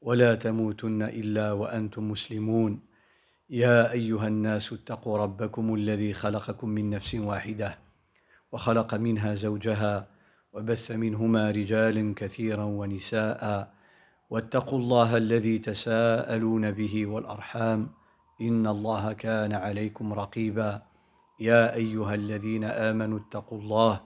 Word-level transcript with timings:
ولا 0.00 0.34
تموتن 0.34 1.02
إلا 1.02 1.52
وأنتم 1.52 2.10
مسلمون. 2.10 2.80
يا 3.50 3.92
أيها 3.92 4.28
الناس 4.28 4.72
اتقوا 4.72 5.18
ربكم 5.18 5.74
الذي 5.74 6.14
خلقكم 6.14 6.68
من 6.68 6.90
نفس 6.90 7.14
واحدة 7.14 7.78
وخلق 8.52 8.94
منها 8.94 9.34
زوجها 9.34 10.06
وبث 10.52 10.90
منهما 10.90 11.50
رجالا 11.50 12.14
كثيرا 12.16 12.64
ونساء. 12.64 13.72
واتقوا 14.30 14.78
الله 14.78 15.16
الذي 15.16 15.58
تساءلون 15.58 16.70
به 16.70 17.06
والأرحام. 17.06 17.88
إن 18.40 18.66
الله 18.66 19.12
كان 19.12 19.52
عليكم 19.52 20.12
رقيبا. 20.12 20.82
يا 21.40 21.74
أيها 21.74 22.14
الذين 22.14 22.64
آمنوا 22.64 23.18
اتقوا 23.18 23.58
الله 23.58 24.00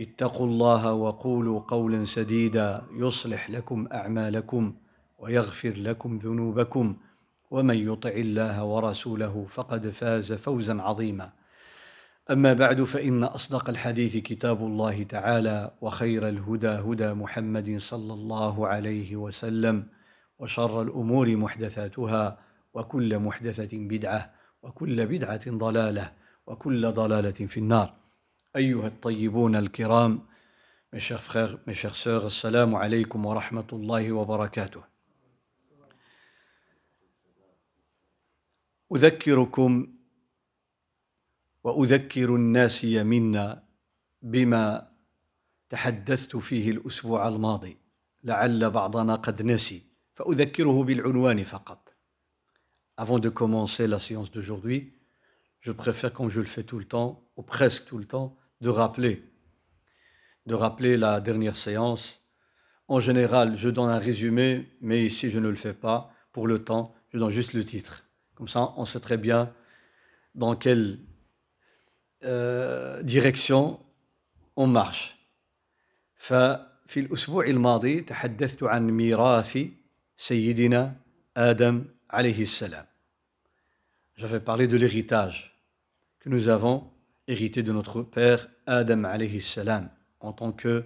اتقوا 0.00 0.46
الله 0.46 0.92
وقولوا 0.92 1.60
قولا 1.60 2.04
سديدا 2.04 2.82
يصلح 2.92 3.50
لكم 3.50 3.88
أعمالكم. 3.92 4.74
ويغفر 5.18 5.72
لكم 5.76 6.18
ذنوبكم 6.18 6.96
ومن 7.50 7.92
يطع 7.92 8.10
الله 8.10 8.64
ورسوله 8.64 9.46
فقد 9.50 9.90
فاز 9.90 10.32
فوزا 10.32 10.82
عظيما 10.82 11.32
أما 12.30 12.52
بعد 12.52 12.84
فإن 12.84 13.24
أصدق 13.24 13.68
الحديث 13.68 14.16
كتاب 14.16 14.60
الله 14.60 15.02
تعالى 15.02 15.70
وخير 15.80 16.28
الهدى 16.28 16.68
هدى 16.68 17.14
محمد 17.14 17.78
صلى 17.78 18.12
الله 18.14 18.66
عليه 18.68 19.16
وسلم 19.16 19.86
وشر 20.38 20.82
الأمور 20.82 21.36
محدثاتها 21.36 22.38
وكل 22.74 23.18
محدثة 23.18 23.68
بدعة 23.72 24.30
وكل 24.62 25.06
بدعة 25.06 25.40
ضلالة 25.50 26.12
وكل 26.46 26.92
ضلالة 26.92 27.30
في 27.46 27.56
النار 27.56 27.94
أيها 28.56 28.86
الطيبون 28.86 29.56
الكرام 29.56 30.20
mes 30.92 31.00
chers 31.00 31.20
frères, 31.20 31.58
mes 31.66 31.74
chères 31.74 31.96
sœurs, 31.96 32.24
assalamu 32.24 32.76
alaikum 32.76 33.22
wa 33.26 33.34
rahmatullahi 33.34 34.10
wa 34.10 34.24
barakatuh. 34.24 34.78
أذكركم 38.95 39.87
واذكر 41.63 42.35
الناس 42.35 42.85
منا 42.85 43.63
بما 44.21 44.91
تحدثت 45.69 46.35
فيه 46.35 46.71
الاسبوع 46.71 47.27
الماضي 47.27 47.77
لعل 48.23 48.69
بعضنا 48.69 49.15
قد 49.15 49.41
نسي 49.41 49.81
فاذكره 50.15 50.83
بالعنوان 50.83 51.43
فقط 51.43 51.89
Avant 52.95 53.17
de 53.17 53.29
commencer 53.29 53.87
la 53.87 53.99
séance 53.99 54.29
d'aujourd'hui, 54.29 54.93
je 55.61 55.71
préfère, 55.71 56.13
comme 56.13 56.29
je 56.29 56.39
le 56.39 56.45
fais 56.45 56.61
tout 56.61 56.77
le 56.77 56.85
temps, 56.85 57.27
ou 57.37 57.41
presque 57.41 57.85
tout 57.85 57.97
le 57.97 58.05
temps, 58.05 58.37
de 58.61 58.69
rappeler, 58.69 59.23
de 60.45 60.53
rappeler 60.53 60.95
la 60.95 61.19
dernière 61.19 61.57
séance. 61.57 62.21
En 62.87 62.99
général, 62.99 63.57
je 63.57 63.69
donne 63.69 63.89
un 63.89 63.97
résumé, 63.97 64.69
mais 64.79 65.03
ici, 65.03 65.31
je 65.31 65.39
ne 65.39 65.47
le 65.47 65.55
fais 65.55 65.73
pas. 65.73 66.11
Pour 66.33 66.45
le 66.45 66.63
temps, 66.63 66.93
je 67.11 67.17
donne 67.17 67.31
juste 67.31 67.53
le 67.53 67.65
titre. 67.65 68.05
Comme 68.37 68.47
ça, 68.47 68.73
on 68.77 68.85
sait 68.85 68.99
très 68.99 69.17
bien 69.17 69.53
dans 70.35 70.55
quel 70.55 70.99
ديريكسيون 73.01 73.77
اون 74.57 74.69
مارش 74.69 75.15
ففي 76.15 76.97
الأسبوع 76.97 77.45
الماضي 77.45 78.01
تحدثت 78.01 78.63
عن 78.63 78.89
ميراث 78.91 79.57
سيدنا 80.17 80.95
آدم 81.37 81.85
عليه 82.11 82.41
السلام 82.41 82.85
J'avais 84.15 84.39
parlé 84.39 84.67
de 84.67 84.77
l'héritage 84.77 85.59
que 86.19 86.29
nous 86.29 86.47
avons 86.47 86.91
hérité 87.27 87.63
de 87.63 87.71
notre 87.73 88.03
père 88.03 88.47
Adam 88.67 89.03
alayhi 89.03 89.41
salam 89.41 89.89
en 90.19 90.31
tant 90.31 90.51
que 90.51 90.83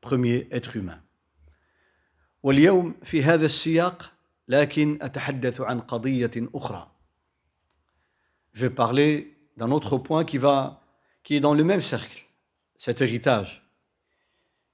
premier 0.00 0.48
être 0.50 0.76
humain. 0.76 1.00
واليوم 2.42 2.94
في 3.02 3.22
هذا 3.24 3.46
السياق 3.46 4.12
لكن 4.48 4.98
أتحدث 5.02 5.60
عن 5.60 5.80
قضية 5.80 6.30
أخرى. 6.54 6.91
Je 8.53 8.61
vais 8.61 8.69
parler 8.69 9.37
d'un 9.57 9.71
autre 9.71 9.97
point 9.97 10.25
qui, 10.25 10.37
va, 10.37 10.81
qui 11.23 11.35
est 11.35 11.39
dans 11.39 11.53
le 11.53 11.63
même 11.63 11.81
cercle, 11.81 12.25
cet 12.77 13.01
héritage 13.01 13.63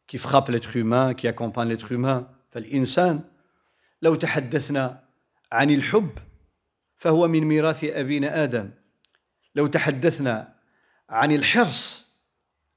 qui 0.08 0.18
frappe 0.18 0.50
l'être 0.50 0.76
humain, 0.76 1.14
qui 1.14 1.28
accompagne 1.28 1.70
l'être 1.70 1.92
humain. 1.92 2.28
فالإنسان 2.52 3.22
لو 4.02 4.16
تحدثنا 4.16 5.04
عن 5.52 5.70
الحب 5.70 6.10
فهو 6.98 7.28
من 7.28 7.44
ميراث 7.44 7.84
أبينا 7.84 8.44
آدم 8.44 8.70
لو 9.56 9.68
تحدثنا 9.68 10.54
عن 11.10 11.32
الحرص 11.32 12.08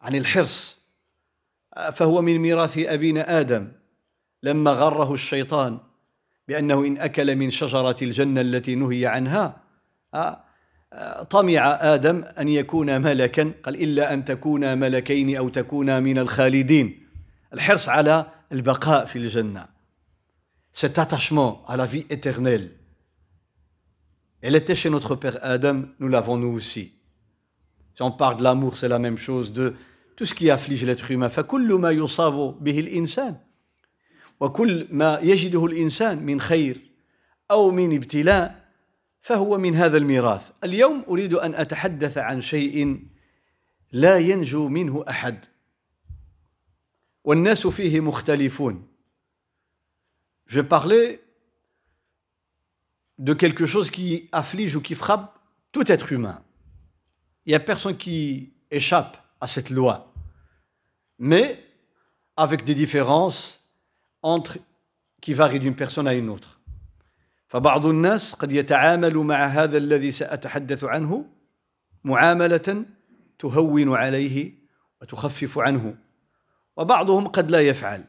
عن 0.01 0.15
الحرص 0.15 0.79
فهو 1.93 2.23
من 2.23 2.39
ميراث 2.39 2.79
أبينا 2.79 3.41
آدم 3.41 3.73
لما 4.43 4.71
غره 4.71 5.15
الشيطان 5.15 5.81
بأنه 6.49 6.87
إن 6.87 6.99
أكل 6.99 7.37
من 7.37 7.51
شجرة 7.51 7.97
الجنة 8.03 8.41
التي 8.41 8.75
نهي 8.75 9.07
عنها 9.07 9.63
طمع 11.31 11.79
آدم 11.81 12.25
أن 12.39 12.49
يكون 12.49 13.01
ملكا 13.01 13.53
قال 13.65 13.83
إلا 13.83 14.15
أن 14.15 14.25
تكون 14.25 14.79
ملكين 14.79 15.37
أو 15.37 15.49
تكون 15.49 16.03
من 16.03 16.19
الخالدين 16.19 17.07
الحرص 17.55 17.89
على 17.89 18.27
البقاء 18.53 19.07
في 19.07 19.17
الجنة 19.17 19.67
cet 20.73 20.99
attachement 20.99 21.65
à 21.69 21.77
la 21.77 21.87
vie 21.87 22.07
éternelle 22.11 22.71
elle 24.43 24.57
était 24.57 24.75
chez 24.75 24.91
notre 24.91 25.15
père 25.15 25.39
Adam 25.43 25.83
nous 25.99 26.09
l'avons 26.09 26.37
nous 26.37 26.53
aussi 26.53 26.93
si 27.95 28.03
on 28.03 28.11
parle 28.11 28.37
de 28.37 28.43
l'amour 28.43 28.77
c'est 28.77 28.89
la 28.89 28.99
même 28.99 29.19
chose 29.19 29.53
de 29.53 29.75
tout 30.17 30.25
ce 30.27 30.35
qui 30.35 30.51
afflige 30.51 30.85
l'être 30.85 31.11
humain 31.11 31.29
فكل 31.29 31.73
ما 31.73 31.91
يصاب 31.91 32.65
به 32.65 32.81
الإنسان 32.81 33.37
وكل 34.41 34.89
ما 34.91 35.19
يجده 35.23 35.67
الإنسان 35.67 36.23
من 36.23 36.41
خير 36.41 36.91
أو 37.51 37.71
من 37.71 37.97
ابتلاء 37.97 38.62
فهو 39.22 39.58
من 39.58 39.76
هذا 39.76 39.98
الميراث 39.98 40.52
اليوم 40.64 41.06
اريد 41.10 41.34
ان 41.34 41.56
اتحدث 41.56 42.18
عن 42.18 42.42
شيء 42.42 43.08
لا 43.92 44.18
ينجو 44.18 44.68
منه 44.68 45.06
احد 45.10 45.46
والناس 47.24 47.68
فيه 47.68 48.00
مختلفون 48.00 48.88
je 50.48 50.62
vais 50.62 50.68
parler 50.68 51.22
de 53.18 53.34
quelque 53.34 53.66
chose 53.66 53.92
qui 53.92 54.30
afflige 54.32 54.76
ou 54.76 54.82
qui 54.82 54.96
frappe 54.96 55.38
tout 55.72 55.92
être 55.92 56.12
humain. 56.12 56.42
Il 57.46 57.50
n'y 57.50 57.56
a 57.56 57.60
personne 57.60 57.98
qui 57.98 58.54
échappe 58.72 59.18
à 59.40 59.48
cette 59.48 59.70
loi, 59.70 60.14
mais 61.20 61.64
avec 62.36 62.64
des 62.64 62.76
différences 62.76 63.64
entre 64.22 64.58
qui 65.22 65.34
varient 65.34 65.60
d'une 65.60 65.76
personne 65.76 66.08
à 66.08 66.14
une 66.14 66.30
autre. 66.30 66.61
فبعض 67.53 67.87
الناس 67.87 68.35
قد 68.35 68.53
يتعامل 68.53 69.17
مع 69.17 69.47
هذا 69.47 69.79
الذي 69.79 70.11
سأتحدث 70.11 70.85
عنه 70.85 71.27
معاملة 72.05 72.85
تهون 73.39 73.95
عليه 73.97 74.55
وتخفف 75.03 75.59
عنه 75.59 75.97
وبعضهم 76.77 77.29
قد 77.29 77.51
لا 77.51 77.61
يفعل 77.61 78.05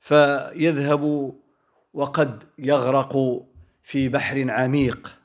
فيذهب 0.00 1.34
وقد 1.92 2.42
يغرق 2.58 3.42
في 3.82 4.08
بحر 4.08 4.50
عميق. 4.50 5.18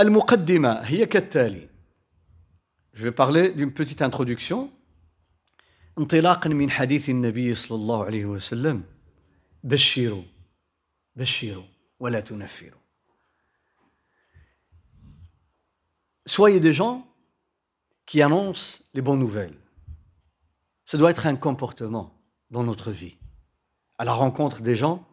المقدمة 0.00 0.72
هي 0.72 1.06
كالتالي 1.06 1.68
Je 2.94 3.04
vais 3.04 3.12
parler 3.12 3.52
d'une 3.52 3.72
petite 3.72 4.02
introduction 4.02 4.70
انطلاقا 5.98 6.50
من 6.50 6.70
حديث 6.70 7.08
النبي 7.10 7.54
صلى 7.54 7.76
الله 7.76 8.04
عليه 8.04 8.24
وسلم. 8.24 8.97
بشروا 9.67 10.23
بشروا 11.15 11.65
ولا 11.99 12.19
تنفروا 12.19 12.79
Soyez 16.25 16.61
des 16.61 16.73
gens 16.73 17.05
qui 18.05 18.21
annoncent 18.21 18.81
les 18.93 19.01
bonnes 19.01 19.19
nouvelles. 19.19 19.57
Ça 20.85 20.97
doit 20.97 21.11
être 21.11 21.25
un 21.27 21.35
comportement 21.35 22.17
dans 22.49 22.63
notre 22.63 22.91
vie. 22.91 23.17
À 23.97 24.05
la 24.05 24.13
rencontre 24.13 24.61
des 24.61 24.75
gens, 24.75 25.05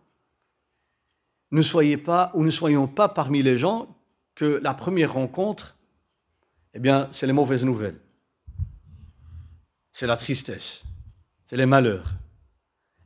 ne 1.51 1.63
soyez 1.63 1.97
pas 1.97 2.31
ou 2.35 2.45
ne 2.45 2.51
soyons 2.53 2.87
pas 2.87 3.09
parmi 3.09 3.43
les 3.43 3.59
gens 3.59 3.89
que 4.37 4.61
la 4.63 4.73
première 4.73 5.15
rencontre, 5.15 5.77
eh 6.75 6.79
bien, 6.79 7.09
c'est 7.11 7.27
les 7.27 7.33
mauvaises 7.33 7.65
nouvelles. 7.65 8.01
C'est 9.93 10.07
la 10.07 10.17
tristesse, 10.17 10.85
c'est 11.47 11.57
les 11.57 11.67
malheurs. 11.67 12.15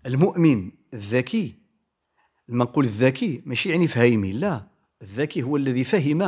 المؤمن 0.06 0.70
الذكي. 0.94 1.56
لما 2.47 2.63
نقول 2.63 2.86
الذكي 2.86 3.41
ماشي 3.45 3.69
يعني 3.69 3.88
فهيمي 3.88 4.31
لا. 4.31 4.68
الذكي 5.01 5.44
هو 5.44 5.57
الذي 5.57 5.83
فهم 5.83 6.21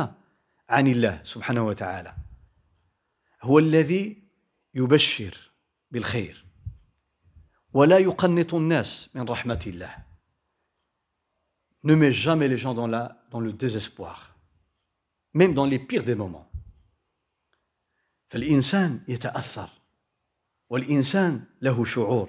عن 0.68 0.86
الله 0.86 1.20
سبحانه 1.24 1.66
وتعالى. 1.66 2.16
هو 3.42 3.58
الذي 3.58 4.22
يبشر 4.74 5.50
بالخير. 5.90 6.44
ولا 7.72 7.98
يقنط 7.98 8.54
الناس 8.54 9.10
من 9.14 9.28
رحمة 9.28 9.60
الله. 9.66 10.12
Ne 11.84 11.96
met 11.96 12.12
jamais 12.12 12.48
les 12.48 12.58
gens 12.58 12.74
dans, 12.74 12.86
la, 12.86 13.24
dans 13.30 13.40
le 13.40 13.52
désespoir. 13.52 14.36
Même 15.34 15.54
dans 15.54 15.66
les 15.66 15.78
pires 15.78 16.04
des 16.04 16.14
moments. 16.14 16.48
فالإنسان 18.30 19.00
يتأثر. 19.08 19.68
والإنسان 20.70 21.44
له 21.62 21.84
شعور. 21.84 22.28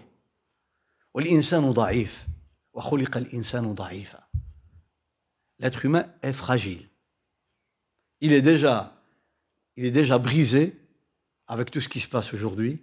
والإنسان 1.14 1.70
ضعيف 1.72 2.26
وخلق 2.72 3.16
الإنسان 3.16 3.74
ضعيفا 3.74 4.28
L'être 5.60 5.84
humain 5.84 6.06
est 6.22 6.32
fragile. 6.32 6.88
Il 8.20 8.32
est 8.32 8.42
déjà, 8.42 9.02
il 9.76 9.84
est 9.84 9.90
déjà 9.90 10.18
brisé 10.18 10.78
avec 11.48 11.72
tout 11.72 11.80
ce 11.80 11.88
qui 11.88 11.98
se 11.98 12.06
passe 12.06 12.32
aujourd'hui. 12.32 12.78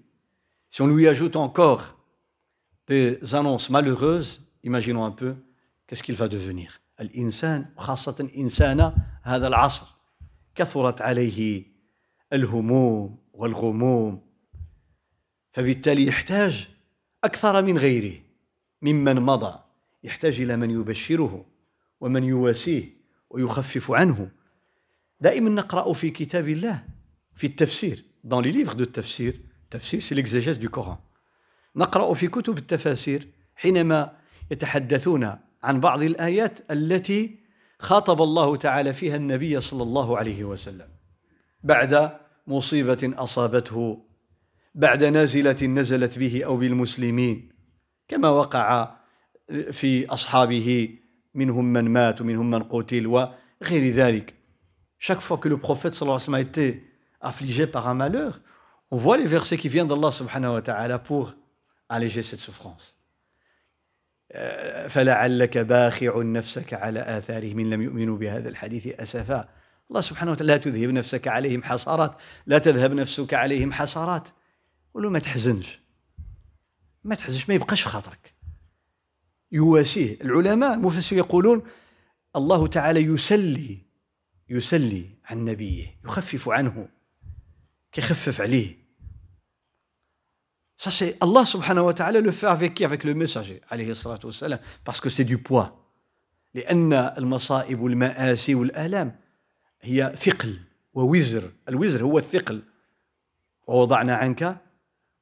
Si 0.70 0.82
on 0.82 0.88
lui 0.88 1.08
ajoute 1.08 1.38
encore 1.38 1.98
des 2.88 3.34
annonces 3.34 3.70
malheureuses, 3.70 4.42
imaginons 4.64 5.06
un 5.06 5.12
peu 5.12 5.36
qu'est-ce 5.88 6.04
qu'il 6.04 6.16
va 6.16 6.28
devenir. 6.28 6.82
الإنسان 7.00 7.66
خاصة 7.78 8.30
إنسان 8.38 8.94
هذا 9.24 9.48
العصر 9.48 9.86
كثرت 10.56 11.02
عليه 11.02 11.66
الهموم 12.34 13.18
والغموم 13.34 14.22
فبالتالي 15.52 16.06
يحتاج 16.08 16.70
أكثر 17.25 17.63
من 17.63 17.79
غيره 17.79 18.21
ممن 18.83 19.21
مضى 19.21 19.59
يحتاج 20.05 20.41
إلى 20.41 20.57
من 20.57 20.71
يبشره 20.71 21.45
ومن 22.01 22.25
يواسيه 22.25 22.85
ويخفف 23.31 23.91
عنه. 23.91 24.31
دائما 25.21 25.51
نقرأ 25.51 25.93
في 25.93 26.11
كتاب 26.11 26.49
الله 26.49 26.85
في 27.35 27.47
التفسير 27.47 28.05
dans 28.25 28.41
les 28.41 28.53
livres 28.53 28.75
de 28.75 28.85
tafsir. 28.85 29.33
Tafsir 29.71 30.03
c'est 30.03 30.15
l'exégèse 30.15 30.59
du 30.59 30.69
Coran. 30.69 30.99
نقرأ 31.77 32.15
في 32.15 32.29
كتب 32.29 32.59
التفاسير 32.59 33.29
حينما 33.57 34.17
يتحدثون 34.51 35.37
عن 35.63 35.81
بعض 35.81 36.03
الآيات 36.03 36.71
التي 36.71 37.39
خاطب 37.79 38.23
الله 38.23 38.57
تعالى 38.57 38.93
فيها 38.93 39.17
النبي 39.17 39.61
صلى 39.61 39.83
الله 39.83 40.19
عليه 40.19 40.45
وسلم. 40.45 40.89
بعد 41.65 42.19
مصيبة 42.47 43.15
أصابته 43.17 44.03
بعد 44.75 45.05
نازلة 45.05 45.67
نزلت 45.67 46.19
به 46.19 46.45
أو 46.45 46.57
بالمسلمين 46.57 47.53
كما 48.09 48.29
وقع 48.29 48.97
في 49.73 50.07
أصحابه 50.07 50.99
منهم 51.35 51.73
من 51.73 51.89
مات 51.89 52.21
ومنهم 52.21 52.51
من 52.51 52.63
قتل 52.63 53.07
وغير 53.07 53.93
ذلك. 53.93 54.35
Chaque 54.99 55.21
fois 55.21 55.39
que 55.39 55.49
le 55.49 55.57
prophète 55.57 55.95
sallallahu 55.95 56.17
alayhi 56.17 56.31
wa 56.31 56.35
sallam 56.35 56.35
a 56.35 56.41
été 56.41 56.85
affligé 57.21 57.67
par 57.67 57.89
un 57.89 57.95
malheur 57.95 58.41
on 58.91 58.99
voit 58.99 59.17
les 59.17 59.27
versets 59.27 59.57
qui 59.57 59.69
viennent 59.69 59.87
d'Allah 59.87 60.11
subhanahu 60.11 60.53
wa 60.55 60.63
ta'ala 60.63 60.99
pour 60.99 61.35
alléger 61.89 62.23
cette 62.23 62.41
souffrance. 62.41 62.95
فلعلك 64.89 65.59
باخع 65.59 66.23
نفسك 66.23 66.75
على 66.75 67.01
آثارهم 67.01 67.57
من 67.57 67.71
لم 67.71 67.83
يؤمنوا 67.83 68.19
بهذا 68.19 68.49
الحديث 68.49 68.87
أسفا. 69.01 69.49
الله 69.91 70.01
سبحانه 70.01 70.33
وتعالى 70.33 70.53
لا 70.53 70.57
تذهب 70.57 70.91
نفسك 70.91 71.29
عليهم 71.29 71.63
حسرات 71.63 72.13
لا 72.47 72.59
تذهب 72.59 72.93
نفسك 72.93 73.35
عليهم 73.35 73.73
حسرات. 73.73 74.29
قول 74.95 75.11
ما 75.11 75.19
تحزنش. 75.19 75.79
ما 77.05 77.15
تحزنش 77.15 77.49
ما 77.49 77.55
يبقاش 77.55 77.83
في 77.83 77.89
خاطرك. 77.89 78.35
يواسيه. 79.53 80.21
العلماء 80.21 80.75
المفسرين 80.75 81.19
يقولون 81.19 81.63
الله 82.37 82.67
تعالى 82.67 83.01
يسلي 83.01 83.79
يسلي 84.49 85.11
عن 85.25 85.45
نبيه 85.45 85.99
يخفف 86.05 86.49
عنه 86.49 86.89
كيخفف 87.93 88.41
عليه. 88.41 88.81
Ça, 90.83 90.91
c'est 90.91 91.15
Allah 91.21 91.45
subhanahu 91.45 91.85
wa 91.85 91.93
ta'ala 91.93 92.23
le 92.23 92.31
fait 92.31 92.47
avec 92.47 92.73
qui? 92.73 92.87
Avec 92.87 93.05
le 93.05 93.13
wa 93.13 94.33
salam, 94.33 94.59
parce 94.83 94.99
que 94.99 95.11
c'est 95.11 95.25
du 95.25 95.37
poids. 95.37 95.77
لأن 96.55 96.93
المصائب 96.93 97.81
والمآسي 97.81 98.55
والآلام 98.55 99.21
هي 99.83 100.15
ثقل 100.17 100.59
ووزر. 100.95 101.53
الوزر 101.69 102.03
هو 102.03 102.19
الثقل. 102.19 102.63
ووضعنا 103.67 104.15
عنك 104.15 104.61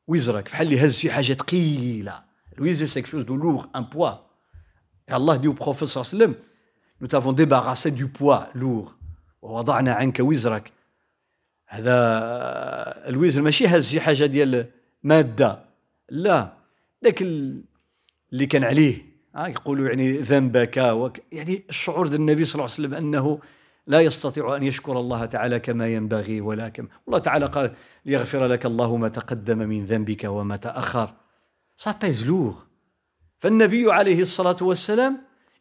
وزرك 0.09 0.49
فحال 0.49 0.67
اللي 0.67 0.81
هز 0.81 0.97
شي 0.97 1.11
حاجة 1.11 1.33
ثقيلة 1.33 2.23
الوزر 2.59 2.87
de 3.25 3.33
lourd 3.33 3.69
un 3.75 3.85
poids. 3.85 4.17
Et 5.09 5.13
Allah 5.13 5.39
dit 5.39 5.49
au 5.49 5.55
prophète 5.55 5.89
sallallahu 5.89 6.15
alayhi 6.15 6.25
wa 6.25 6.35
sallam 6.35 6.35
nous 7.01 7.09
t'avons 7.09 7.33
débarrassé 7.33 7.91
du 7.91 8.09
poids 8.09 8.49
lourd. 8.55 8.95
ووضعنا 9.43 9.93
عنك 9.93 10.21
وزرك. 10.21 10.73
هذا 11.69 11.95
الوزر 13.09 13.43
ماشي 13.43 13.67
هز 13.67 13.89
شي 13.89 14.01
حاجة 14.01 14.27
ديال 14.27 14.67
مادة. 15.03 15.65
لا. 16.09 16.53
ذاك 17.05 17.23
اللي 17.23 18.47
كان 18.49 18.65
عليه. 18.65 19.05
يقولوا 19.37 19.89
يعني 19.89 20.13
ذنبك. 20.13 20.77
وك 20.77 21.21
يعني 21.33 21.65
الشعور 21.69 22.07
ديال 22.07 22.21
النبي 22.21 22.45
صلى 22.45 22.55
الله 22.55 22.65
عليه 22.65 22.75
وسلم 22.75 22.95
أنه 22.95 23.41
لا 23.89 24.01
يستطيع 24.01 24.57
أن 24.57 24.63
يشكر 24.63 25.01
الله 25.01 25.27
تعالى 25.27 25.59
كما 25.61 25.87
ينبغي 25.89 26.41
ولا 26.41 26.69
كما 26.69 26.89
الله 27.09 27.19
تعالى 27.19 27.47
قال 27.47 27.75
ليغفر 28.05 28.47
لك 28.47 28.67
الله 28.67 28.97
ما 28.97 29.09
تقدم 29.09 29.59
من 29.59 29.85
ذنبك 29.85 30.25
وما 30.25 30.61
ça 31.77 31.93
pèse 31.93 32.27
lourd 32.27 32.67
فالنبي 33.39 33.93
عليه 33.93 34.23
الصلاة 34.23 34.57
والسلام 34.63 35.19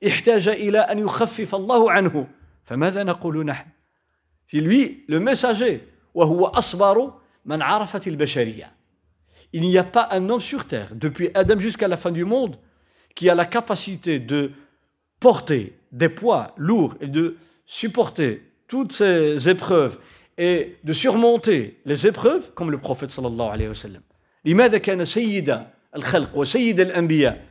احتاج 0.08 0.48
إلى 0.48 0.80
أن 0.80 1.00
يخفف 1.00 1.56
الله 1.56 1.92
عنه. 1.92 2.28
فماذا 2.64 3.04
نقول 3.04 3.46
نحن؟ 3.46 3.66
c'est 4.48 4.60
lui 4.60 5.06
le 5.10 5.19
messager 5.19 5.81
وهو 6.14 6.46
أصبر 6.46 7.14
من 7.46 7.62
عرفت 7.62 8.08
البشرية. 8.08 8.78
Il 9.54 9.62
n'y 9.62 9.78
a 9.78 9.84
pas 9.84 10.10
un 10.12 10.30
homme 10.30 10.42
sur 10.42 10.66
terre, 10.66 10.94
depuis 10.94 11.30
Adam 11.34 11.60
jusqu'à 11.60 11.88
la 11.88 11.96
fin 11.96 12.12
du 12.12 12.26
monde, 12.26 12.58
qui 13.16 13.30
a 13.30 13.36
la 13.36 13.46
capacité 13.46 14.20
de 14.20 14.52
porter 15.22 15.80
des 15.92 16.10
poids 16.10 16.54
lourds 16.58 16.96
et 17.00 17.08
de 17.08 17.38
supporter 17.68 18.42
toutes 18.68 18.94
ces 18.94 19.48
épreuves 19.50 20.00
et 20.38 20.78
de 20.84 20.94
surmonter 20.94 21.80
les 21.86 22.08
épreuves 22.08 22.52
comme 22.56 22.72
le 22.72 22.80
prophète 22.80 23.12
sallallahu 23.12 23.50
alayhi 23.52 23.69
wa 23.69 23.75
sallam. 23.75 24.02
لماذا 24.46 24.78
كان 24.78 25.06
سيد 25.06 25.64
الخلق 25.95 26.38
وسيد 26.38 26.80
الأنبياء؟ 26.80 27.45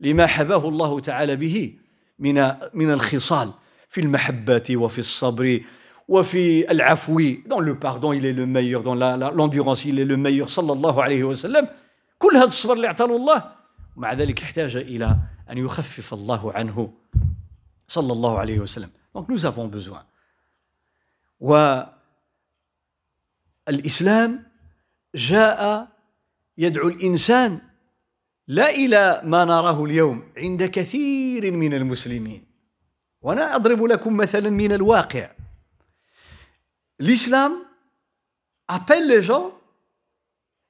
لما 0.00 0.26
حباه 0.26 0.68
الله 0.68 1.00
تعالى 1.00 1.36
به 1.36 1.74
من 2.18 2.34
من 2.74 2.90
الخصال 2.90 3.50
في 3.88 4.00
المحبة 4.00 4.76
وفي 4.76 4.98
الصبر 4.98 5.60
وفي 6.08 6.70
العفو. 6.70 7.20
Dans 7.46 7.60
le 7.60 7.78
pardon 7.78 8.12
il 8.12 8.26
est 8.26 8.32
le 8.32 8.46
meilleur. 8.46 8.82
Dans 8.82 8.94
l'endurance 8.94 9.84
il 9.84 9.98
est 9.98 10.04
le 10.04 10.16
meilleur. 10.16 10.48
صلى 10.48 10.72
الله 10.72 11.02
عليه 11.02 11.24
وسلم 11.24 11.68
كل 12.18 12.36
هذا 12.36 12.44
الصبر 12.44 12.72
اللي 12.72 12.86
اعطاه 12.86 13.16
الله 13.16 13.44
ومع 13.96 14.12
ذلك 14.12 14.42
احتاج 14.42 14.76
إلى 14.76 15.16
أن 15.50 15.58
يخفف 15.58 16.14
الله 16.14 16.52
عنه. 16.52 16.92
صلى 17.88 18.12
الله 18.12 18.38
عليه 18.38 18.58
وسلم. 18.58 18.90
donc 19.13 19.29
nous 19.29 19.45
avons 19.45 19.67
besoin 19.67 20.05
والإسلام 23.67 24.43
جاء 25.15 25.87
يدعو 26.57 26.87
الإنسان 26.87 27.61
لا 28.47 28.69
إلى 28.69 29.21
ما 29.23 29.45
نراه 29.45 29.85
اليوم 29.85 30.31
عند 30.37 30.63
كثير 30.63 31.51
من 31.51 31.73
المسلمين 31.73 32.45
وأنا 33.21 33.55
أضرب 33.55 33.83
لكم 33.83 34.17
مثلا 34.17 34.49
من 34.49 34.71
الواقع 34.71 35.31
l'islam 36.99 37.51
appelle 38.67 39.07
les 39.07 39.21
gens 39.21 39.51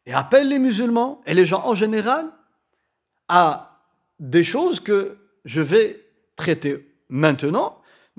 et 0.06 0.14
appelle 0.14 0.50
les 0.50 0.60
musulmans 0.60 1.22
et 1.26 1.34
les 1.34 1.46
gens 1.46 1.64
en 1.66 1.76
général 1.76 2.32
à 3.28 3.80
des 4.20 4.44
choses 4.44 4.80
que 4.80 5.18
je 5.46 5.62
vais 5.62 6.04
traiter 6.36 6.96
maintenant, 7.10 7.79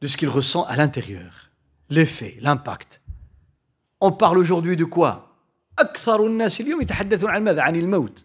de 0.00 0.06
ce 0.06 0.16
qu'il 0.16 0.28
ressent 0.28 0.64
à 0.64 0.76
l'intérieur. 0.76 1.50
L'effet 1.90 2.36
l'impact. 2.40 3.00
On 4.00 4.12
parle 4.12 4.38
aujourd'hui 4.38 4.76
de 4.76 4.84
quoi? 4.84 5.26
أكثر 5.78 6.26
الناس 6.26 6.60
اليوم 6.60 6.80
يتحدثون 6.80 7.30
عن 7.30 7.44
ماذا؟ 7.44 7.62
عن 7.62 7.76
الموت. 7.76 8.24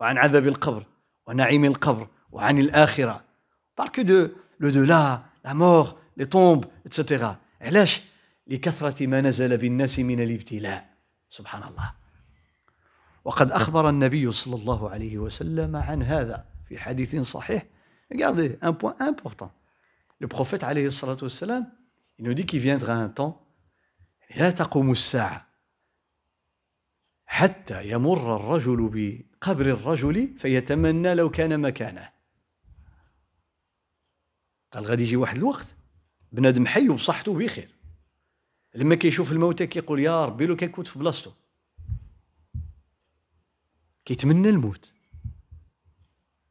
وعن 0.00 0.18
عذاب 0.18 0.46
القبر 0.46 0.86
ونعيم 1.26 1.64
القبر 1.64 2.08
وعن 2.32 2.58
الآخرة. 2.58 3.24
Parle 3.76 3.90
que 3.90 4.00
de 4.00 4.34
le-delà, 4.58 5.24
la 5.44 5.54
mort, 5.54 5.96
les 6.16 6.26
tombes, 6.26 6.66
etc. 6.84 7.24
علاش؟ 7.60 8.02
لكثرة 8.46 9.06
ما 9.06 9.20
نزل 9.20 9.58
بالناس 9.58 9.98
من 9.98 10.20
الابتلاء. 10.20 10.88
سبحان 11.30 11.62
الله. 11.62 11.92
وقد 13.24 13.52
أخبر 13.52 13.88
النبي 13.88 14.32
صلى 14.32 14.54
الله 14.56 14.90
عليه 14.90 15.18
وسلم 15.18 15.76
عن 15.76 16.02
هذا 16.02 16.44
في 16.68 16.78
حديث 16.78 17.16
صحيح. 17.16 17.66
Regardez, 18.14 18.58
un 18.62 18.72
point 18.72 18.96
important. 19.00 19.50
Le 20.20 20.26
prophète 20.28 20.64
عليه 20.64 20.86
الصلاة 20.86 21.18
والسلام 21.22 21.72
il 22.18 22.24
nous 22.24 22.34
dit 22.34 22.46
qu'il 22.46 22.60
viendra 22.60 22.94
un 22.94 23.08
temps 23.08 23.46
لا 24.36 24.50
تقوم 24.50 24.92
الساعة 24.92 25.48
حتى 27.26 27.88
يمر 27.90 28.36
الرجل 28.36 28.90
بقبر 28.92 29.66
الرجل 29.66 30.34
فيتمنى 30.38 31.14
لو 31.14 31.30
كان 31.30 31.60
مكانه 31.60 32.12
قال 34.72 34.84
غادي 34.84 35.02
يجي 35.02 35.16
واحد 35.16 35.36
الوقت 35.36 35.66
بنادم 36.32 36.66
حي 36.66 36.88
وبصحته 36.88 37.38
بخير 37.38 37.74
لما 38.74 38.94
كيشوف 38.94 39.32
الموتى 39.32 39.66
كيقول 39.66 40.00
يا 40.00 40.24
ربي 40.24 40.46
لو 40.46 40.56
كان 40.56 40.70
كنت 40.70 40.88
في 40.88 40.98
بلاصتو 40.98 41.30
كيتمنى 44.04 44.48
الموت 44.48 44.92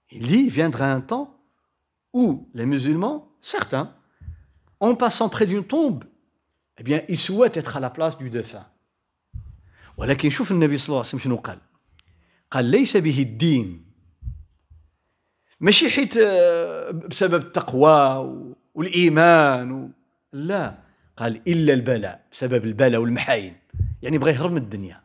Il 0.10 0.26
dit, 0.26 0.50
viendra 0.50 0.94
un 0.94 1.02
temps 1.02 1.37
où 2.18 2.50
les 2.54 2.66
musulmans, 2.74 3.18
certains, 3.42 3.88
en 4.80 4.94
passant 5.04 5.30
près 5.36 5.46
d'une 5.46 5.66
tombe, 5.76 6.04
eh 6.80 6.84
bien, 6.84 7.00
ils 7.14 7.18
souhaitent 7.28 7.58
être 7.58 7.74
à 7.78 7.80
la 7.80 7.90
place 7.90 8.18
du 8.18 8.30
défunt. 8.30 8.68
ولكن 9.98 10.30
شوف 10.30 10.52
النبي 10.52 10.78
صلى 10.78 10.88
الله 10.88 10.98
عليه 10.98 11.08
وسلم 11.08 11.20
شنو 11.20 11.36
قال 11.36 11.58
قال 12.52 12.66
ليس 12.66 12.98
به 12.98 13.22
الدين 13.22 13.86
ماشي 15.60 15.90
حيت 15.90 16.18
بسبب 17.10 17.42
التقوى 17.42 18.34
والايمان 18.74 19.72
و... 19.72 19.90
لا 20.34 20.78
قال 21.18 21.42
الا 21.48 21.74
البلاء 21.74 22.26
بسبب 22.32 22.66
البلاء 22.66 23.02
والمحاين 23.02 23.56
يعني 24.02 24.18
بغى 24.18 24.32
يهرب 24.32 24.52
من 24.52 24.58
الدنيا 24.58 25.02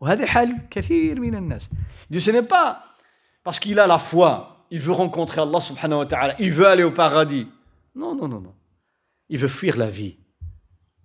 وهذا 0.00 0.26
حال 0.26 0.68
كثير 0.70 1.20
من 1.20 1.34
الناس 1.34 1.68
دو 2.10 2.18
سي 2.18 2.40
با 2.40 2.76
parce 3.44 3.58
qu'il 3.60 3.78
a 3.80 3.86
la 3.86 3.98
foi 3.98 4.57
il 4.70 4.80
veut 4.80 4.92
rencontrer 4.92 5.40
Allah 5.40 5.60
subhanahu 5.60 6.00
wa 6.00 6.06
ta'ala, 6.06 6.34
il 6.40 6.52
veut 6.52 6.66
aller 6.66 6.84
au 6.84 6.90
paradis. 6.90 7.46
Non, 7.94 8.14
non, 8.14 8.28
non, 8.28 8.40
non. 8.40 8.54
Il 9.28 9.38
veut 9.38 9.48
fuir 9.48 9.76
la 9.76 9.88
vie. 9.88 10.16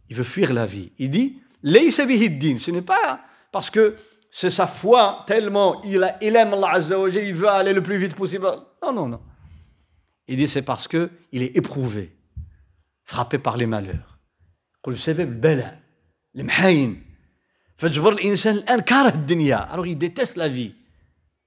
Il 0.10 0.16
veut 0.16 0.24
fuir 0.24 0.54
la 0.54 0.66
vie. 0.66 0.92
Il 1.00 1.10
dit. 1.10 1.40
Ce 1.64 2.72
n'est 2.72 2.82
pas 2.82 3.22
parce 3.52 3.70
que 3.70 3.96
c'est 4.30 4.50
sa 4.50 4.68
foi 4.68 5.24
tellement 5.28 5.82
il, 5.84 6.04
a, 6.04 6.22
aime 6.22 6.54
Allah 6.54 6.80
il 7.08 7.34
veut 7.34 7.48
aller 7.48 7.74
le 7.74 7.82
plus 7.84 7.98
vite 7.98 8.16
possible. 8.16 8.48
Non, 8.82 8.92
non, 8.92 9.08
non. 9.08 9.22
Il 10.28 10.38
dit, 10.38 10.48
c'est 10.48 10.62
parce 10.62 10.88
que 10.88 11.10
il 11.32 11.44
est 11.44 11.56
éprouvé, 11.58 12.16
frappé 13.04 13.38
par 13.38 13.58
les 13.58 13.66
malheurs. 13.66 14.20
Alors 19.72 19.86
il 19.86 19.98
déteste 19.98 20.36
la 20.36 20.48
vie. 20.48 20.76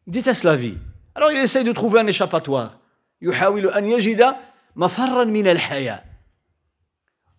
Il 0.07 0.13
déteste 0.13 0.45
la 0.45 0.57
vie. 0.57 0.79
Alors 1.17 1.33
il 1.33 1.39
essaie 1.39 1.65
de 1.65 1.73
trouver 1.73 2.01
un 2.01 2.07
échappatoire. 2.07 2.79
يحاول 3.23 3.67
ان 3.71 3.85
يجد 3.85 4.37
مفرا 4.77 5.25
من 5.25 5.47
الحياة 5.47 6.05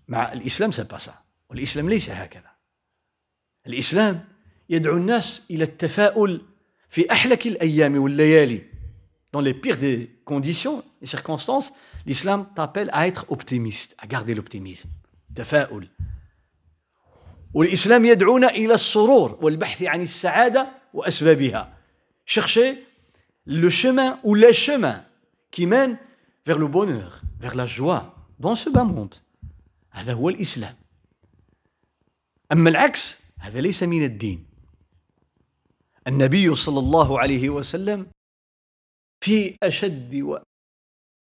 مع 0.08 0.34
الاسلام 0.34 0.72
c'est 0.72 0.88
pas 0.88 1.00
ça. 1.00 1.12
والاسلام 1.50 1.90
ليس 1.90 2.10
هكذا 2.10 2.52
الاسلام 3.68 4.26
يدعو 4.70 4.98
الناس 4.98 5.46
إلى 5.52 5.64
التفاؤل 5.64 6.42
في 6.90 7.12
احلك 7.12 7.48
الأيام 7.48 7.98
والليالي 7.98 8.62
dans 9.36 9.42
les 9.42 9.54
pires 9.54 9.78
des 9.78 10.10
conditions 10.26 10.84
et 11.02 11.06
circonstances 11.06 11.72
l'islam 12.06 12.48
t'appelle 12.56 12.90
à 12.94 13.08
être 13.08 13.26
optimiste 13.30 13.96
à 14.00 14.08
garder 14.08 14.34
l'optimisme. 14.34 14.90
تفاؤل 15.36 15.88
والإسلام 17.54 18.06
يدعونا 18.06 18.50
إلى 18.50 18.74
السرور 18.74 19.38
والبحث 19.42 19.84
عن 19.84 20.02
السعادة 20.02 20.68
وأسبابها 20.94 21.78
chercher 22.26 22.87
le 23.48 23.70
chemin 23.70 24.20
ou 24.24 24.36
les 24.36 24.54
chemins 24.54 25.06
qui 25.52 25.66
mènent 25.66 25.98
vers 26.46 26.58
le 26.60 26.68
bonheur 26.68 27.22
vers 27.40 27.56
la 27.56 27.66
joie 27.66 28.14
dans 28.40 28.56
ce 28.56 28.70
bas 28.70 28.84
monde. 28.84 29.16
هذا 29.92 30.14
هو 30.14 30.30
الإسلام 30.30 30.76
أما 32.52 32.70
العكس 32.70 33.22
هذا 33.40 33.62
ليس 33.62 33.84
من 33.84 34.06
الدين 34.06 34.46
النبي 36.08 36.56
صلى 36.56 36.80
الله 36.80 37.20
عليه 37.20 37.50
وسلم 37.50 38.12
في 39.24 39.58
أشد 39.64 40.16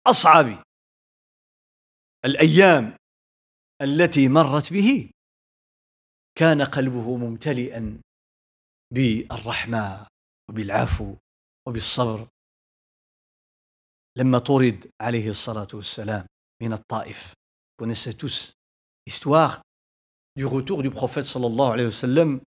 وأصعب 0.06 0.64
الأيام 2.24 2.96
التي 3.82 4.28
مرت 4.28 4.72
به 4.72 5.10
كان 6.34 6.62
قلبه 6.62 7.16
ممتلئا 7.16 8.00
بالرحمه 8.90 10.06
وبالعفو 10.48 11.16
وبالصبر 11.67 12.27
لما 14.17 14.39
طرد 14.39 14.91
عليه 15.01 15.29
الصلاه 15.29 15.67
والسلام 15.73 16.25
من 16.61 16.73
الطائف 16.73 17.33
connaissez 17.81 18.13
tous 18.13 18.53
l'histoire 19.07 19.61
du 20.35 20.45
retour 20.45 20.83
du 20.83 20.89
prophète 20.89 21.25
sallallahu 21.25 21.73
alayhi 21.73 21.87
wa 21.87 21.91
sallam 21.91 22.41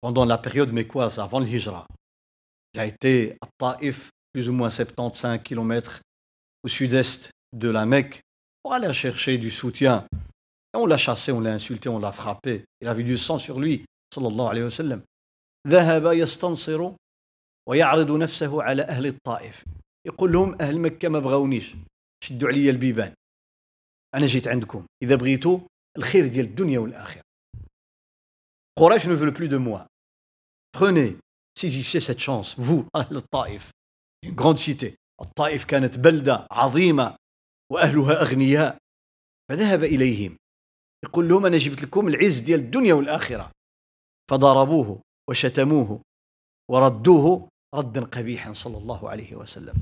pendant 0.00 0.24
la 0.24 0.38
période 0.38 0.72
mécoise 0.72 1.18
avant 1.18 1.40
le 1.40 1.46
hijra. 1.46 1.86
Il 2.74 2.80
a 2.80 2.86
été 2.86 3.38
à 3.40 3.76
Taif, 3.78 4.10
plus 4.32 4.48
ou 4.48 4.52
moins 4.52 4.70
75 4.70 5.42
km 5.42 6.02
au 6.64 6.68
sud-est 6.68 7.30
de 7.52 7.68
la 7.68 7.86
Mecque, 7.86 8.20
pour 8.62 8.74
aller 8.74 8.92
chercher 8.92 9.38
du 9.38 9.50
soutien 9.50 10.06
on 10.74 10.86
l'a 10.86 10.96
chassé, 10.96 11.32
on 11.32 11.40
l'a 11.40 11.52
insulté, 11.52 11.88
on 11.88 11.98
l'a 11.98 12.12
frappé. 12.12 12.64
Il 12.80 12.88
avait 12.88 13.02
du 13.02 13.18
sang 13.18 13.38
sur 13.38 13.60
lui, 13.60 13.84
صلى 14.14 14.28
الله 14.28 14.48
عليه 14.48 14.64
وسلم. 14.64 15.02
ذهب 15.68 16.12
يستنصر 16.12 16.92
ويعرض 17.69 18.11
نفسه 18.11 18.63
على 18.63 18.83
أهل 18.83 19.05
الطائف. 19.05 19.65
يقول 20.07 20.31
لهم 20.31 20.61
أهل 20.61 20.79
مكة 20.79 21.09
ما 21.09 21.19
بغونيش 21.19 21.75
شدوا 22.23 22.49
علي 22.49 22.69
البيبان. 22.69 23.13
أنا 24.15 24.25
جيت 24.25 24.47
عندكم 24.47 24.85
إذا 25.03 25.15
بغيتوا 25.15 25.59
الخير 25.97 26.27
ديال 26.27 26.45
الدنيا 26.45 26.79
والآخرة. 26.79 27.21
قريش 28.79 29.07
ne 29.07 29.13
veut 29.13 29.33
plus 29.33 29.49
de 29.49 29.57
moi. 29.57 29.87
Prenez, 30.71 31.17
saisissez 31.59 31.99
cette 31.99 32.19
chance, 32.19 32.55
vous, 32.59 32.87
أهل 32.95 33.15
الطائف. 33.15 33.71
Grande 34.25 34.57
cité. 34.57 34.95
الطائف 35.21 35.65
كانت 35.65 35.97
بلدة 35.97 36.47
عظيمة 36.51 37.15
وأهلها 37.71 38.21
أغنياء. 38.21 38.77
فذهب 39.49 39.83
إليهم 39.83 40.37
يقول 41.05 41.29
لهم 41.29 41.45
أنا 41.45 41.57
جبت 41.57 41.83
لكم 41.83 42.07
العز 42.07 42.39
ديال 42.39 42.59
الدنيا 42.59 42.93
والآخرة 42.93 43.51
فضربوه 44.31 45.01
وشتموه 45.29 46.01
وردوه 46.71 47.49
ردا 47.75 48.03
قبيحا 48.05 48.53
صلى 48.53 48.77
الله 48.77 49.09
عليه 49.09 49.35
وسلم. 49.35 49.75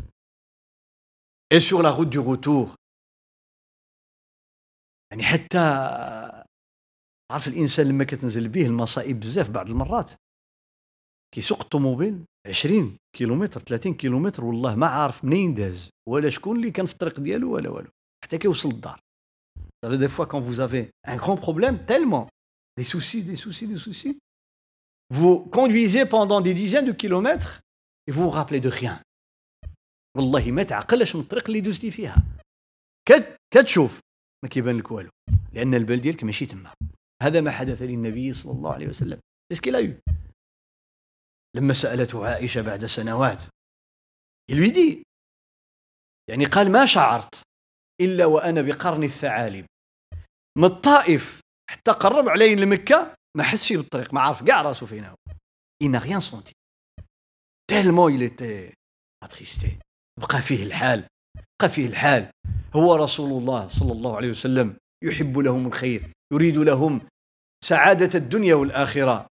et 1.51 1.59
sur 1.59 1.83
la 1.83 1.89
route 1.89 2.07
du 2.07 2.21
retour 2.21 2.75
يعني 5.11 5.23
حتى 5.23 5.59
عارف 7.31 7.47
الإنسان 7.47 7.87
لما 7.87 8.03
كتنزل 8.03 8.49
به 8.49 8.65
المصائب 8.65 9.19
بزاف 9.19 9.49
بعض 9.49 9.69
المرات. 9.69 10.11
كيسوق 11.33 11.61
الطوموبيل 11.61 12.25
20 12.47 12.97
كيلومتر 13.15 13.59
30 13.59 13.93
كيلومتر 13.93 14.43
والله 14.43 14.75
ما 14.75 14.87
عارف 14.87 15.25
منين 15.25 15.53
داز 15.53 15.89
ولا 16.09 16.29
شكون 16.29 16.57
اللي 16.57 16.71
كان 16.71 16.85
في 16.85 16.93
الطريق 16.93 17.19
ديالو 17.19 17.53
ولا 17.53 17.69
والو. 17.69 17.89
حتى 18.23 18.37
كيوصل 18.37 18.69
للدار. 18.69 18.99
Des 19.85 20.09
fois, 20.09 20.25
quand 20.25 20.39
vous 20.39 20.59
avez 20.59 20.89
un 21.03 21.17
grand 21.17 21.37
problème, 21.37 21.85
tellement, 21.85 22.27
des 22.77 22.83
soucis, 22.83 23.21
des 23.21 23.35
soucis, 23.35 23.67
des 23.67 23.77
soucis, 23.77 24.17
vous 25.11 25.45
conduisez 25.57 26.05
pendant 26.05 26.41
des 26.41 26.55
dizaines 26.55 26.87
de 26.87 26.91
kilomètres 26.91 27.61
et 28.07 28.11
vous 28.11 28.23
vous 28.23 28.29
rappelez 28.29 28.59
de 28.59 28.69
rien. 28.69 29.01
والله 30.17 30.51
ما 30.51 30.63
تعقلش 30.63 31.15
من 31.15 31.21
الطريق 31.21 31.47
اللي 31.47 31.61
دوزتي 31.61 31.91
فيها 31.91 32.23
كتشوف 33.53 33.99
ما 34.43 34.49
كيبان 34.49 34.77
لك 34.77 34.91
والو 34.91 35.09
لأن 35.53 35.73
البال 35.73 36.01
ديالك 36.01 36.23
ماشي 36.23 36.45
تما 36.45 36.73
هذا 37.21 37.41
ما 37.41 37.51
حدث 37.51 37.81
للنبي 37.81 38.33
صلى 38.33 38.51
الله 38.51 38.73
عليه 38.73 38.87
وسلم 38.87 39.19
اسكي 39.51 39.69
يو 39.69 39.95
لما 41.55 41.73
سالته 41.73 42.27
عائشه 42.27 42.61
بعد 42.61 42.85
سنوات 42.85 43.43
il 44.51 44.73
دي 44.73 45.03
يعني 46.29 46.45
قال 46.45 46.71
ما 46.71 46.85
شعرت 46.85 47.41
الا 48.01 48.25
وأنا 48.25 48.61
بقرن 48.61 49.03
الثعالب 49.03 49.65
من 50.57 50.63
الطائف 50.63 51.41
حتى 51.69 51.91
قرب 51.91 52.29
علي 52.29 52.55
لمكة 52.55 53.15
ما 53.37 53.43
حسش 53.43 53.73
بالطريق 53.73 54.13
ما 54.13 54.21
عارف 54.21 54.43
كاع 54.43 54.61
راسو 54.61 54.85
فين 54.85 55.05
هو 55.05 55.15
n'a 55.83 55.99
rien 55.99 56.21
senti. 56.21 56.54
tellement 57.66 58.08
il 58.08 58.22
était 58.22 58.74
attristé 59.24 59.78
بقى 60.20 60.42
فيه 60.42 60.62
الحال 60.64 61.04
بقى 61.60 61.68
فيه 61.68 61.86
الحال 61.86 62.30
هو 62.76 62.94
رسول 62.94 63.30
الله 63.42 63.68
صلى 63.68 63.92
الله 63.92 64.16
عليه 64.16 64.30
وسلم 64.30 64.76
يحب 65.04 65.38
لهم 65.38 65.66
الخير 65.66 66.10
يريد 66.32 66.56
لهم 66.58 67.00
سعادة 67.64 68.18
الدنيا 68.18 68.54
والآخرة 68.54 69.26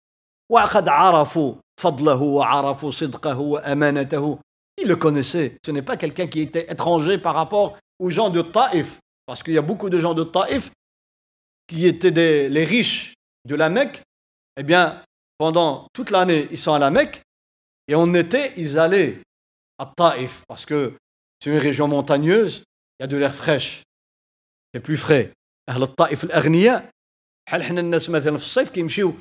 وقد 0.53 0.89
عرفوا 0.89 1.55
فضله 1.81 2.23
وعرفوا 2.23 2.91
صدقه 2.91 3.39
وأمانته 3.39 4.39
il 4.81 4.89
le 4.89 4.97
connaissait 4.97 5.57
ce 5.67 5.71
n'est 5.71 5.83
pas 5.83 5.97
quelqu'un 5.97 6.27
qui 6.27 6.41
était 6.41 6.71
étranger 6.73 7.19
par 7.19 7.35
rapport 7.35 7.79
aux 8.01 8.11
gens 8.11 8.29
de 8.31 8.43
Taïf, 8.43 8.99
parce 9.27 9.43
qu'il 9.43 9.55
y 9.55 9.59
a 9.59 9.63
beaucoup 9.63 9.89
de 9.89 10.01
gens 10.01 10.15
de 10.15 10.25
Taïf 10.25 10.71
qui 11.69 11.87
étaient 11.87 12.11
des, 12.11 12.49
les 12.49 12.65
riches 12.65 13.15
de 13.47 13.55
la 13.55 13.69
Mecque, 13.71 14.03
eh 14.57 14.63
bien, 14.63 15.03
pendant 15.39 15.87
toute 15.93 16.11
l'année, 16.11 16.49
ils 16.51 16.59
sont 16.59 16.75
à 16.75 16.79
la 16.79 16.91
Mecque, 16.91 17.23
Et 17.90 17.96
en 17.96 18.14
été, 18.14 18.54
ils 18.56 18.78
allaient 18.78 19.14
à 19.78 19.86
Taïf, 19.86 20.44
parce 20.48 20.66
que 20.66 20.94
c'est 21.40 21.50
une 21.50 21.58
région 21.58 21.88
montagneuse, 21.88 22.64
il 23.00 23.04
y 23.04 23.06
a 23.06 23.08
de 23.08 23.18
l'air 23.18 23.34
fraîche, 23.34 23.84
c'est 24.74 24.80
plus 24.80 24.98
frais. 24.98 25.34
أهل 25.70 25.84
الطائف 25.84 26.24
الأغنياء 26.24 26.90
بحال 27.48 27.64
حنا 27.64 27.82
الناس 27.82 28.10
مثلا 28.10 28.38
في 28.38 28.44
الصيف 28.44 28.70
كيمشيو 28.70 29.14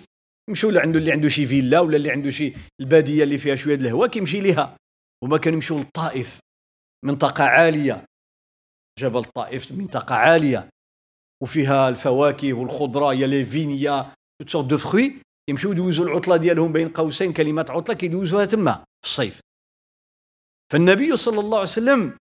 يمشيو 0.49 0.69
اللي 0.69 0.81
عنده 0.81 0.99
اللي 0.99 1.13
عنده 1.13 1.29
شي 1.29 1.47
فيلا 1.47 1.81
ولا 1.81 1.97
اللي 1.97 2.11
عنده 2.11 2.31
شي 2.31 2.53
البادية 2.81 3.25
اللي 3.25 3.39
فيها 3.39 3.57
شوية 3.57 3.75
الهواء 3.75 4.09
كيمشي 4.09 4.41
ليها. 4.41 4.77
هما 5.25 5.39
كانوا 5.39 5.57
يمشيو 5.57 5.79
للطائف 5.79 6.41
منطقة 7.05 7.45
عالية. 7.45 8.05
جبل 8.99 9.19
الطائف 9.19 9.73
منطقة 9.73 10.15
عالية. 10.15 10.69
وفيها 11.43 11.89
الفواكه 11.89 12.53
والخضرة 12.53 13.15
y 13.15 13.27
a 13.27 13.31
les 13.31 13.45
vignes 13.45 14.15
y 14.41 14.42
a 14.42 14.43
toutes 14.43 14.51
sortes 14.51 14.67
de 14.67 14.79
fruits 14.79 15.23
يمشيو 15.49 15.73
يدوزوا 15.73 16.05
العطلة 16.05 16.37
ديالهم 16.37 16.73
بين 16.73 16.89
قوسين 16.89 17.33
كلمه 17.33 17.67
عطلة 17.69 17.97
كيدوزوها 17.97 18.45
تما 18.45 18.75
في 18.75 19.09
الصيف. 19.09 19.41
فالنبي 20.73 21.17
صلى 21.17 21.41
الله 21.41 21.59
عليه 21.59 21.69
وسلم 21.69 22.17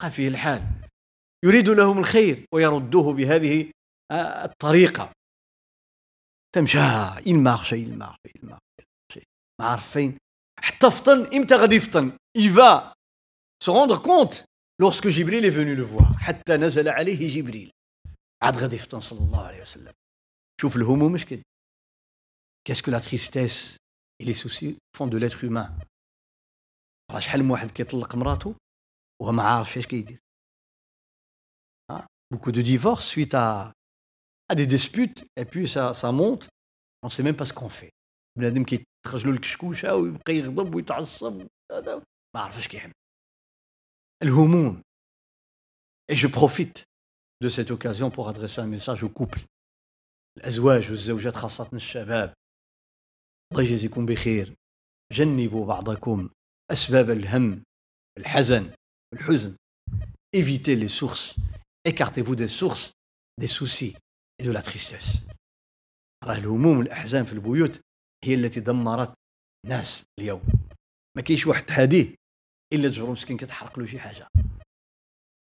بقى 0.00 0.10
فيه 0.10 0.28
الحال. 0.28 0.62
يريد 1.44 1.68
لهم 1.68 1.98
الخير 1.98 2.44
ويردوه 2.52 3.12
بهذه 3.12 3.70
الطريقة. 4.12 5.12
فمشى 6.56 6.78
il 7.26 7.38
marche 7.38 7.76
il 7.76 7.96
marche 7.96 8.30
il 8.34 8.44
marche 8.44 9.24
ما 9.60 9.66
عارف 9.66 9.90
فين 9.90 10.18
حتى 10.58 10.90
فطن 10.90 11.36
إمتى 11.36 11.54
غادي 11.54 11.76
يفطن؟ 11.76 12.16
Il 12.38 12.50
va 12.50 12.92
se 13.64 13.70
rendre 13.70 14.02
compte 14.02 14.44
lorsque 14.78 15.08
Jibril 15.08 15.44
est 15.44 15.50
le 15.50 15.82
voir. 15.82 16.16
حتى 16.18 16.56
نزل 16.56 16.88
عليه 16.88 17.28
جبريل. 17.28 17.70
عاد 18.42 18.56
غادي 18.56 18.76
يفطن 18.76 19.00
صلى 19.00 19.18
الله 19.18 19.46
عليه 19.46 19.62
وسلم. 19.62 19.92
شوف 20.60 20.76
الهموم 20.76 21.14
اش 21.14 21.24
كد 21.24 21.42
qu'est-ce 22.65 22.83
que 22.83 22.91
la 22.91 23.01
tristesse 23.01 23.77
et 24.19 24.25
les 24.25 24.33
soucis 24.33 24.77
font 24.97 25.07
de 25.07 25.17
l'être 25.17 25.43
humain 25.43 25.69
راه 27.11 27.19
شحال 27.19 27.43
من 27.43 27.51
واحد 27.51 27.71
كيطلق 27.71 28.15
مراته 28.15 28.55
وهو 29.21 29.31
ما 29.31 29.43
عارف 29.43 29.77
اش 29.77 29.87
كيدير 29.87 30.19
beaucoup 32.33 32.51
de 32.51 32.61
divorces 32.61 33.05
suite 33.05 33.33
à, 33.33 33.73
à 34.49 34.55
des 34.55 34.65
disputes 34.65 35.25
et 35.35 35.45
puis 35.45 35.67
ça, 35.67 35.93
ça 35.93 36.11
monte 36.11 36.49
on 37.03 37.09
sait 37.09 37.23
même 37.23 37.35
pas 37.35 37.45
ce 37.45 37.53
qu'on 37.53 37.69
fait 37.69 37.91
بنادم 38.37 38.63
كيتخرج 38.63 39.25
له 39.25 39.31
الكشكوشه 39.31 39.95
ويبقى 39.95 40.33
يغضب 40.33 40.75
ويتعصب 40.75 41.47
هذا 41.71 42.03
ما 42.35 42.41
عرفش 42.41 42.67
كيحمل 42.67 42.93
الهموم 44.23 44.81
et 46.11 46.15
je 46.15 46.27
profite 46.27 46.85
de 47.41 47.49
cette 47.49 47.71
occasion 47.71 48.11
pour 48.11 48.29
adresser 48.29 48.61
un 48.61 48.67
message 48.67 49.03
au 49.03 49.09
couple 49.09 49.45
الازواج 50.37 50.89
والزوجات 50.89 51.35
خاصه 51.35 51.69
الشباب 51.73 52.33
الله 53.51 53.63
يجازيكم 53.63 54.05
بخير 54.05 54.55
جنبوا 55.13 55.65
بعضكم 55.65 56.29
اسباب 56.71 57.09
الهم 57.09 57.63
الحزن 58.17 58.73
الحزن 59.13 59.55
évitez 60.35 60.75
les 60.75 60.87
sources 60.89 61.35
écartez-vous 61.85 62.35
des 62.35 62.47
sources 62.47 62.91
des 63.37 63.47
soucis 63.47 63.95
et 64.39 64.43
de 64.43 64.51
la 64.51 64.61
tristesse 64.61 65.17
راه 66.23 66.35
الهموم 66.35 66.81
الأحزان 66.81 67.25
في 67.25 67.33
البيوت 67.33 67.81
هي 68.25 68.33
التي 68.33 68.59
دمرت 68.59 69.13
ناس 69.67 70.03
اليوم 70.19 70.41
ما 71.17 71.21
كاينش 71.21 71.47
واحد 71.47 71.65
تهاديه 71.65 72.15
إلا 72.73 72.89
تجبرو 72.89 73.11
مسكين 73.11 73.37
كتحرق 73.37 73.79
له 73.79 73.85
شي 73.85 73.99
حاجة 73.99 74.27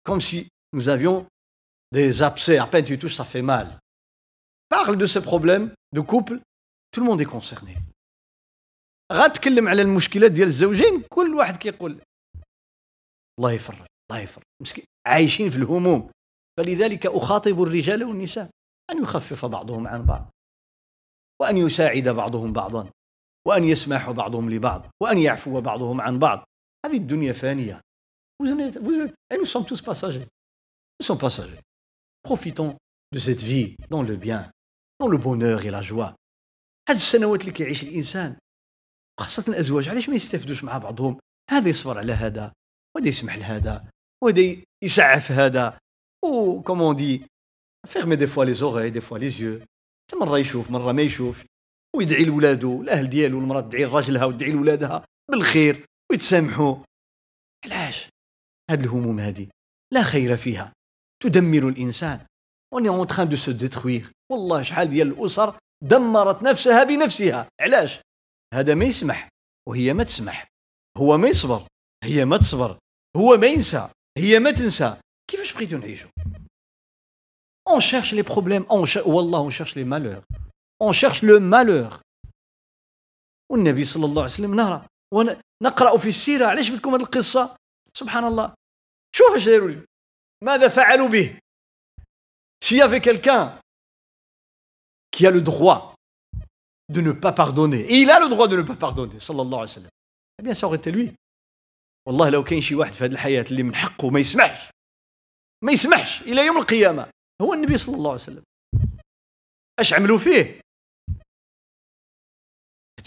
comme 0.10 0.22
si 0.22 0.48
nous 0.74 0.90
avions 0.90 1.28
des 1.92 2.24
abcès 2.24 2.58
à 2.58 2.68
peine 2.68 2.86
tu 2.86 2.98
touches 3.00 3.16
ça 3.16 3.26
fait 3.26 3.42
mal 3.42 3.80
parle 4.70 4.98
de 4.98 5.06
ce 5.06 5.20
problème 5.20 5.76
de 5.94 6.02
couple 6.02 6.42
monde 7.05 7.21
est 7.21 7.31
concerné. 7.31 7.79
غتكلم 9.13 9.69
على 9.69 9.83
المشكلات 9.83 10.33
ديال 10.33 10.49
الزوجين 10.49 11.03
كل 11.11 11.35
واحد 11.35 11.57
كيقول 11.57 12.01
الله 13.39 13.53
يفرج 13.53 13.87
الله 14.11 14.23
يفرج. 14.23 14.45
مسكين 14.63 14.85
عايشين 15.07 15.51
في 15.51 15.57
الهموم. 15.57 16.11
فلذلك 16.59 17.07
أخاطب 17.07 17.63
الرجال 17.63 18.05
والنساء 18.05 18.51
أن 18.91 19.03
يخفف 19.03 19.45
بعضهم 19.45 19.87
عن 19.87 20.07
بعض. 20.07 20.31
وأن 21.41 21.57
يساعد 21.57 22.09
بعضهم 22.09 22.53
بعضا. 22.53 22.91
وأن 23.47 23.65
يسمح 23.65 24.11
بعضهم 24.11 24.51
لبعض. 24.51 24.91
وأن 25.03 25.19
يعفو 25.19 25.61
بعضهم 25.61 26.01
عن 26.01 26.19
بعض. 26.19 26.45
هذه 26.87 26.97
الدنيا 26.97 27.33
فانية. 27.33 27.81
Vous 28.39 28.49
êtes, 28.49 28.79
vous 28.79 29.01
êtes, 29.01 29.15
et 29.31 29.39
nous 29.39 29.47
sommes 29.47 29.65
tous 29.65 29.81
passagers. 29.81 30.29
Nous 31.01 31.07
sommes 31.07 31.19
passagers. 31.19 31.61
Profitons 32.23 32.77
de 33.13 33.19
cette 33.19 33.43
vie 33.43 33.77
dans 33.89 34.03
le 34.03 34.17
bien, 34.17 34.51
dans 35.01 35.09
le 35.09 35.19
bonheur. 35.19 35.61
هذه 36.89 36.97
السنوات 36.97 37.41
اللي 37.41 37.53
كيعيش 37.53 37.83
الإنسان 37.83 38.37
خاصة 39.21 39.45
الأزواج 39.49 39.89
علاش 39.89 40.09
ما 40.09 40.15
يستافدوش 40.15 40.65
مع 40.65 40.79
بعضهم؟ 40.79 41.19
هذا 41.51 41.69
يصبر 41.69 41.99
على 41.99 42.13
هذا 42.13 42.53
وهذا 42.95 43.09
يسمح 43.09 43.37
لهذا 43.37 43.91
وهذا 44.25 44.57
يسعف 44.85 45.33
هذا 45.33 45.79
comme 46.65 46.81
on 46.81 46.95
dit 46.95 47.25
fermer 47.87 48.17
des 48.17 48.27
fois 48.27 48.45
les 48.45 48.63
oreilles 48.63 48.93
des 48.93 49.01
fois 49.01 49.19
les 49.19 49.41
yeux 49.41 49.63
مرة 50.15 50.39
يشوف 50.39 50.71
مرة 50.71 50.93
ما 50.93 51.03
يشوف 51.03 51.45
ويدعي 51.97 52.25
لولادو 52.25 52.83
الأهل 52.83 53.09
ديالو 53.09 53.39
المرأة 53.39 53.61
تدعي 53.61 53.85
لراجلها 53.85 54.25
وتدعي 54.25 54.51
لولادها 54.51 55.05
بالخير 55.31 55.87
ويتسامحوا. 56.11 56.77
علاش؟ 57.65 58.09
هاد 58.71 58.83
الهموم 58.83 59.21
هذه 59.21 59.49
لا 59.93 60.03
خير 60.03 60.37
فيها 60.37 60.73
تدمر 61.23 61.69
الإنسان 61.69 62.27
on 62.75 62.89
est 62.89 63.00
en 63.00 63.07
train 63.07 63.29
de 63.29 63.37
se 63.37 63.53
détruire 63.53 64.13
والله 64.33 64.63
شحال 64.63 64.89
ديال 64.89 65.09
الأسر 65.09 65.59
دمرت 65.83 66.43
نفسها 66.43 66.85
بنفسها. 66.85 67.49
علاش؟ 67.61 68.01
هذا 68.55 68.75
ما 68.75 68.85
يسمح 68.85 69.29
وهي 69.69 69.93
ما 69.93 70.05
تسمح. 70.05 70.49
هو 70.99 71.17
ما 71.19 71.29
يصبر 71.29 71.67
هي 72.05 72.25
ما 72.25 72.37
تصبر. 72.37 72.79
هو 73.17 73.37
ما 73.37 73.47
ينسى 73.47 73.89
هي 74.19 74.39
ما 74.39 74.51
تنسى. 74.51 75.01
كيفاش 75.31 75.53
بغيتو 75.53 76.09
On 77.69 77.81
cherche 77.81 78.13
les 78.13 78.23
problèmes, 78.23 78.65
on 78.69 78.85
cherche, 78.85 79.07
والله 79.07 79.41
on 79.41 79.51
cherche 79.51 79.75
les 79.75 79.85
malheurs. 79.85 80.23
On 80.81 80.93
cherche 80.93 81.23
le 81.23 81.41
malheur. 81.41 82.01
والنبي 83.51 83.85
صلى 83.85 84.05
الله 84.05 84.23
عليه 84.23 84.33
وسلم 84.33 84.55
نرى 84.55 84.87
ونقرأ 85.15 85.99
في 85.99 86.09
السيرة 86.09 86.47
علاش 86.47 86.71
بدكم 86.71 86.95
هذه 86.95 87.03
القصة؟ 87.03 87.57
سبحان 87.97 88.25
الله. 88.25 88.55
شوف 89.17 89.35
إيش 89.35 89.49
داروا 89.49 89.71
لي. 89.71 89.85
ماذا 90.45 90.69
فعلوا 90.69 91.09
به؟ 91.09 91.39
S'il 92.65 92.79
y 92.79 92.83
avait 92.83 93.01
qui 95.16 95.28
a 95.28 95.32
le 95.32 95.42
droit 95.42 95.96
de 96.90 97.02
ne 97.02 97.12
pas 97.12 97.32
pardonner, 97.32 97.80
et 97.80 98.02
il 98.02 98.10
a 98.12 98.20
le 98.20 98.28
droit 98.30 98.48
de 98.48 98.58
ne 98.58 98.64
pas 98.64 98.76
pardonner, 98.76 99.20
صلى 99.20 99.42
الله 99.42 99.60
عليه 99.60 99.72
وسلم, 99.72 99.90
eh 100.40 100.44
bien 100.44 100.54
ça 100.54 100.68
aurait 100.68 100.78
été 100.78 100.92
lui. 100.92 101.14
والله 102.08 102.30
لو 102.30 102.44
كاين 102.44 102.62
شي 102.62 102.76
واحد 102.76 102.94
في 102.94 103.04
هذه 103.06 103.12
الحياة 103.12 103.46
اللي 103.52 103.64
من 103.64 103.76
حقه 103.76 104.10
ما 104.10 104.20
يسمحش 104.20 104.70
ما 105.64 105.72
يسمحش 105.72 106.22
إلى 106.22 106.46
يوم 106.46 106.58
القيامة 106.58 107.10
هو 107.42 107.54
النبي 107.54 107.78
صلى 107.78 107.96
الله 107.96 108.12
عليه 108.12 108.22
وسلم 108.22 108.44
اش 109.80 109.94
عملوا 109.94 110.18
فيه 110.18 110.62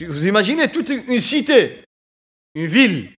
Vous 0.00 0.26
imaginez 0.26 0.68
toute 0.72 0.88
une 0.88 1.20
cité, 1.20 1.84
une 2.56 2.66
ville, 2.66 3.14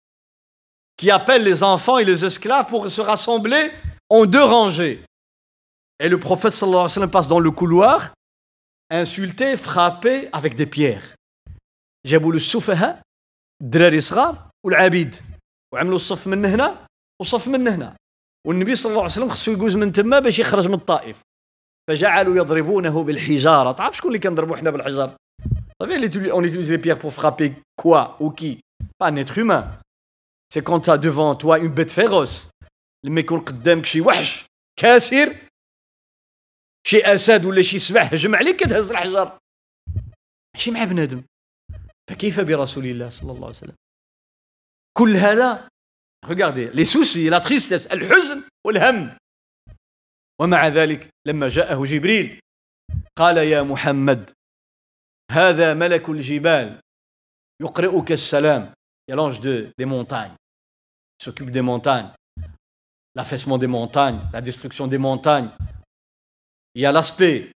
qui 0.99 1.11
appelle 1.11 1.43
les 1.43 1.63
enfants 1.63 1.99
et 1.99 2.05
les 2.05 2.25
esclaves 2.25 2.67
pour 2.67 2.91
se 2.91 3.01
rassembler 3.01 3.73
en 4.11 4.27
deux 4.27 4.43
rangées. 4.43 5.03
Et 5.99 6.09
le 6.09 6.19
prophète 6.19 6.53
sallallahu 6.53 6.81
alayhi 6.81 6.91
wa 6.91 6.95
sallam 6.95 7.11
passe 7.11 7.29
dans 7.29 7.41
le 7.41 7.51
couloir, 7.51 8.13
insulté, 9.00 9.58
frappé 9.58 10.30
avec 10.34 10.56
des 10.56 10.66
pierres. 10.66 11.16
جابوا 12.08 12.32
له 12.32 12.38
السفهاء 12.38 13.02
الدراري 13.62 14.02
صغار 14.02 14.50
والعبيد. 14.66 15.16
وعملوا 15.74 15.96
الصف 15.96 16.28
من 16.28 16.46
هنا 16.46 16.86
وصف 17.22 17.48
من 17.48 17.68
هنا. 17.68 17.96
والنبي 18.48 18.76
صلى 18.76 18.90
الله 18.90 19.02
عليه 19.02 19.12
وسلم 19.12 19.30
خصو 19.30 19.52
يجوز 19.52 19.76
من 19.76 19.92
تما 19.92 20.20
باش 20.20 20.40
يخرج 20.40 20.68
من 20.68 20.74
الطائف. 20.74 21.22
فجعلوا 21.90 22.38
يضربونه 22.38 23.04
بالحجارة. 23.04 23.72
تعرف 23.72 23.98
شكون 23.98 24.08
اللي 24.08 24.20
كنضربوا 24.20 24.58
حنا 24.58 24.70
بالحجر 24.70 25.16
صافي 25.82 26.32
on 26.32 26.44
utilise 26.44 26.72
les 26.72 26.78
pierres 26.78 27.00
pour 27.00 27.14
frapper 27.14 27.54
quoi 27.76 28.18
ou 28.20 28.30
qui 28.32 28.60
pas 29.00 29.08
un 29.08 29.16
être 29.16 29.38
humain. 29.38 29.80
C'est 30.54 30.64
quand 30.64 30.80
tu 30.80 30.90
as 30.90 30.98
devant 30.98 31.38
لما 33.06 33.20
يكون 33.20 33.40
قدامك 33.40 33.86
شي 33.86 34.02
وحش 34.02 34.46
كاسر 34.80 35.36
شي 36.88 37.02
أسد 37.02 37.46
ولا 37.46 37.62
شي 37.62 37.80
سبع 37.80 38.02
هجم 38.02 38.36
عليك 38.36 38.56
كتهز 38.56 38.92
الحجر 38.92 39.40
ماشي 40.56 40.72
مع 40.72 40.84
بنادم. 40.84 41.24
فكيف 42.10 42.40
برسول 42.40 42.86
الله 42.86 43.10
صلى 43.10 43.32
الله 43.32 43.48
عليه 43.48 43.58
وسلم؟ 43.58 43.76
كل 44.98 45.16
هذا 45.16 45.70
regardez 46.26 46.70
les 46.74 46.86
soucis 46.86 47.30
la 47.30 47.40
tristesse 47.40 47.92
الحزن 47.92 48.44
والهم. 48.68 49.18
ومع 50.42 50.68
ذلك 50.68 51.10
لما 51.28 51.50
جاءه 51.50 51.86
جبريل 51.86 52.40
قال 53.16 53.38
يا 53.38 53.62
محمد 53.62 54.34
هذا 55.32 55.74
ملك 55.74 56.10
الجبال 56.10 56.82
يقرئك 57.62 58.12
السلام. 58.12 58.74
يا 59.10 59.16
l'ange 59.16 59.40
de 59.40 59.72
des 59.78 59.86
montagnes. 59.86 60.36
S'occupe 61.22 61.52
des 61.52 61.62
montagnes. 61.62 62.12
L'affaissement 63.16 63.58
des 63.58 63.68
montagnes, 63.68 64.22
la 64.34 64.42
destruction 64.42 64.88
des 64.88 64.98
montagnes. 64.98 65.52
Il 66.76 66.82
y 66.82 66.86
a 66.86 66.92
l'aspect, 66.92 67.52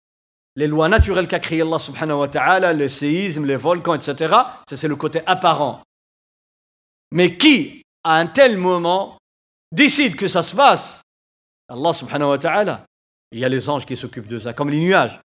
les 0.57 0.66
lois 0.66 0.88
naturelles 0.88 1.29
qu'a 1.29 1.40
créé 1.40 1.62
Allah 1.62 1.79
subhanahu 1.79 2.18
wa 2.18 2.29
ta'ala, 2.29 2.72
les 2.72 2.88
séismes, 2.88 3.44
les 3.44 3.57
volcans, 3.57 3.94
etc. 3.94 4.35
Ça, 4.68 4.77
c'est 4.77 4.88
le 4.88 4.96
côté 4.96 5.22
apparent. 5.27 5.83
Mais 7.11 7.37
qui, 7.37 7.83
à 8.05 8.16
un 8.16 8.27
tel 8.27 8.57
moment, 8.57 9.18
décide 9.70 10.16
que 10.16 10.29
ça 10.29 10.42
se 10.42 10.55
passe? 10.55 11.01
Allah 11.68 11.92
subhanahu 11.92 12.31
wa 12.31 12.38
ta'ala. 12.38 12.87
Il 13.33 13.38
y 13.38 13.44
a 13.44 13.48
les 13.48 13.68
anges 13.68 13.87
qui 13.87 13.96
s'occupent 13.96 14.29
de 14.29 14.38
ça, 14.38 14.53
comme 14.53 14.70
les 14.70 14.81
nuages. 14.81 15.18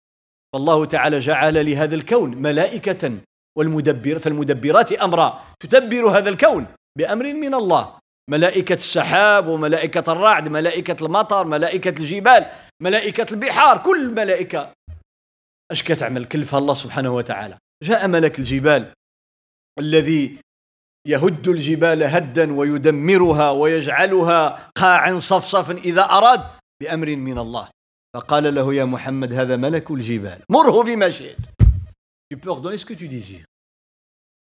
Allah 0.53 0.87
ta'ala 0.87 1.19
ja'ala 1.19 1.63
li 1.63 1.75
hadha 1.75 1.95
al-kawn 1.95 2.35
malaikatan 2.35 3.19
wal 3.55 3.69
mudabbir 3.69 4.19
fal 4.19 4.33
mudabbirat 4.33 4.93
amra 4.99 5.41
tudabbiru 5.59 6.07
hadha 6.09 6.29
al-kawn 6.29 6.67
bi 6.95 7.03
amrin 7.03 7.33
min 7.33 7.53
Allah. 7.53 7.99
ملائكة 8.29 8.73
السحاب 8.73 9.47
وملائكة 9.47 10.11
الرعد 10.11 10.47
ملائكة 10.47 11.05
المطر 11.05 11.47
ملائكة 11.47 11.89
الجبال 11.89 12.45
ملائكة 12.81 13.33
البحار 13.33 13.77
كل 13.77 14.11
ملائكة. 14.11 14.73
أش 15.71 15.83
كتعمل؟ 15.83 16.25
كلفها 16.25 16.59
الله 16.59 16.73
سبحانه 16.73 17.15
وتعالى. 17.15 17.57
جاء 17.83 18.07
ملك 18.07 18.39
الجبال 18.39 18.93
الذي 19.79 20.39
يهد 21.07 21.47
الجبال 21.47 22.03
هدا 22.03 22.53
ويدمرها 22.53 23.51
ويجعلها 23.51 24.71
قاعا 24.75 25.19
صفصفا 25.19 25.73
إذا 25.73 26.03
أراد 26.03 26.41
بأمر 26.81 27.15
من 27.15 27.37
الله. 27.37 27.69
فقال 28.15 28.55
له 28.55 28.73
يا 28.73 28.85
محمد 28.85 29.33
هذا 29.33 29.55
ملك 29.55 29.91
الجبال. 29.91 30.41
مره 30.49 30.83
بما 30.83 31.09
شئت. 31.09 31.37
Tu 32.33 32.37
peux 32.37 32.49
ordonner 32.49 32.77
ce 32.77 32.85
que 32.85 32.93
tu 32.93 33.07
désires. 33.07 33.45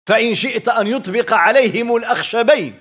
فإن 0.08 0.34
شئت 0.34 0.68
أن 0.68 0.86
يطبق 0.86 1.32
عليهم 1.32 1.96
الأخشبين. 1.96 2.74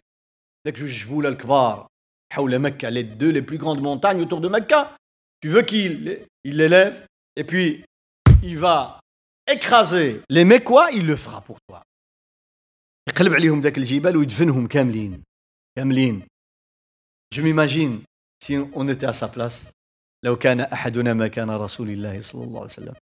ذاك 0.67 0.75
جوج 0.75 0.89
جبول 0.89 1.25
الكبار 1.25 1.87
حول 2.33 2.59
مكة 2.59 2.89
les 2.89 3.03
deux 3.03 3.31
les 3.31 3.41
plus 3.41 3.57
grandes 3.57 3.81
montagnes 3.81 4.21
autour 4.21 4.41
de 4.41 4.49
Mecca 4.49 4.97
tu 5.41 5.49
veux 5.49 5.61
qu'il 5.61 6.25
il 6.43 6.57
les 6.57 6.69
lève 6.69 7.07
et 7.35 7.43
puis 7.43 7.83
il 8.43 8.57
va 8.57 8.99
écraser 9.47 10.21
les 10.29 10.45
Mecquois 10.45 10.91
il 10.91 11.05
le 11.05 11.15
fera 11.15 11.41
pour 11.41 11.57
toi. 11.67 11.83
يقلب 13.09 13.33
عليهم 13.33 13.61
ذاك 13.61 13.77
الجبال 13.77 14.17
ويدفنهم 14.17 14.67
كاملين 14.67 15.23
كاملين 15.75 16.27
je 17.35 17.41
m'imagine 17.41 18.03
si 18.43 18.57
on 18.73 18.87
était 18.87 19.05
à 19.05 19.13
sa 19.13 19.27
place 19.27 19.71
لو 20.23 20.35
كان 20.35 20.59
أحدنا 20.59 21.13
مكان 21.13 21.49
رسول 21.49 21.89
الله 21.89 22.21
صلى 22.21 22.43
الله 22.43 22.59
عليه 22.59 22.71
وسلم 22.71 22.95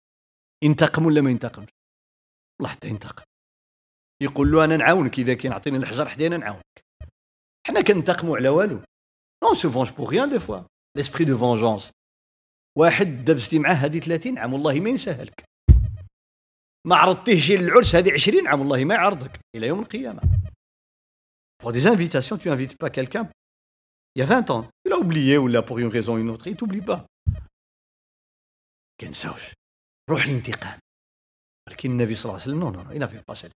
ينتقم 0.63 1.06
ولا 1.06 1.22
ما 1.22 1.30
ينتقمش 1.30 1.69
والله 2.60 2.74
حتى 2.74 2.88
ينتقم 2.88 3.24
يقول 4.22 4.52
له 4.52 4.65
أنا 4.65 4.78
نعاونك 4.78 5.19
اذا 5.19 5.34
كي 5.34 5.50
نعطيني 5.50 5.78
الحجر 5.78 6.10
حدي 6.10 6.28
أنا 6.28 6.38
نعاونك 6.38 6.84
حنا 7.70 7.82
كنتقموا 7.82 8.38
على 8.38 8.50
والو 8.50 8.84
nous 9.44 9.54
on 9.54 9.62
se 9.62 9.72
venge 9.72 9.89
pour 9.89 10.10
rien 10.10 10.30
des 10.30 10.39
fois 10.39 10.62
l'esprit 10.98 11.26
de 11.26 11.38
vengeance 11.38 11.92
واحد 12.78 13.26
دبستي 13.26 13.60
معاه 13.60 13.74
هذه 13.74 14.00
30 14.00 14.38
عام 14.38 14.54
والله 14.54 14.80
ما 14.80 14.90
ينساها 14.90 15.24
لك 15.24 15.44
ما 16.88 16.96
عرضتيه 16.96 17.40
شي 17.40 17.58
للعرس 17.58 17.96
هذه 17.96 18.14
20 18.14 18.48
عام 18.48 18.60
والله 18.60 18.86
ما 18.86 18.96
يعرضك 18.96 19.40
إلى 19.56 19.68
يوم 19.68 19.80
القيامه 19.80 20.22
Pour 21.62 21.74
des 21.74 21.88
invitations, 21.88 22.38
tu 22.38 22.48
n'invites 22.48 22.78
pas 22.78 22.90
quelqu'un. 22.90 23.30
Il 24.16 24.20
y 24.20 24.22
a 24.22 24.26
20 24.26 24.50
ans. 24.50 24.70
Il 24.86 24.94
a 24.94 24.98
oublié 24.98 25.38
ou 25.38 25.48
là 25.50 25.62
pour 25.62 25.78
une 25.78 25.88
raison 25.88 26.16
ou 26.16 26.18
une 26.18 26.30
autre, 26.30 26.48
il 26.48 26.56
t'oublie 26.56 26.82
pas. 26.82 27.06
كنساوش 29.02 29.54
روح 30.10 30.26
الانتقام 30.26 30.80
ولكن 31.68 31.92
النبي 31.92 32.16
صلى 32.16 32.26
الله 32.30 32.42
عليه 32.42 32.52
وسلم 32.52 32.60
non 32.60 32.72
non 32.72 32.92
il 32.94 33.00
n'avait 33.00 33.22
pas 33.22 33.36
cette 33.36 33.52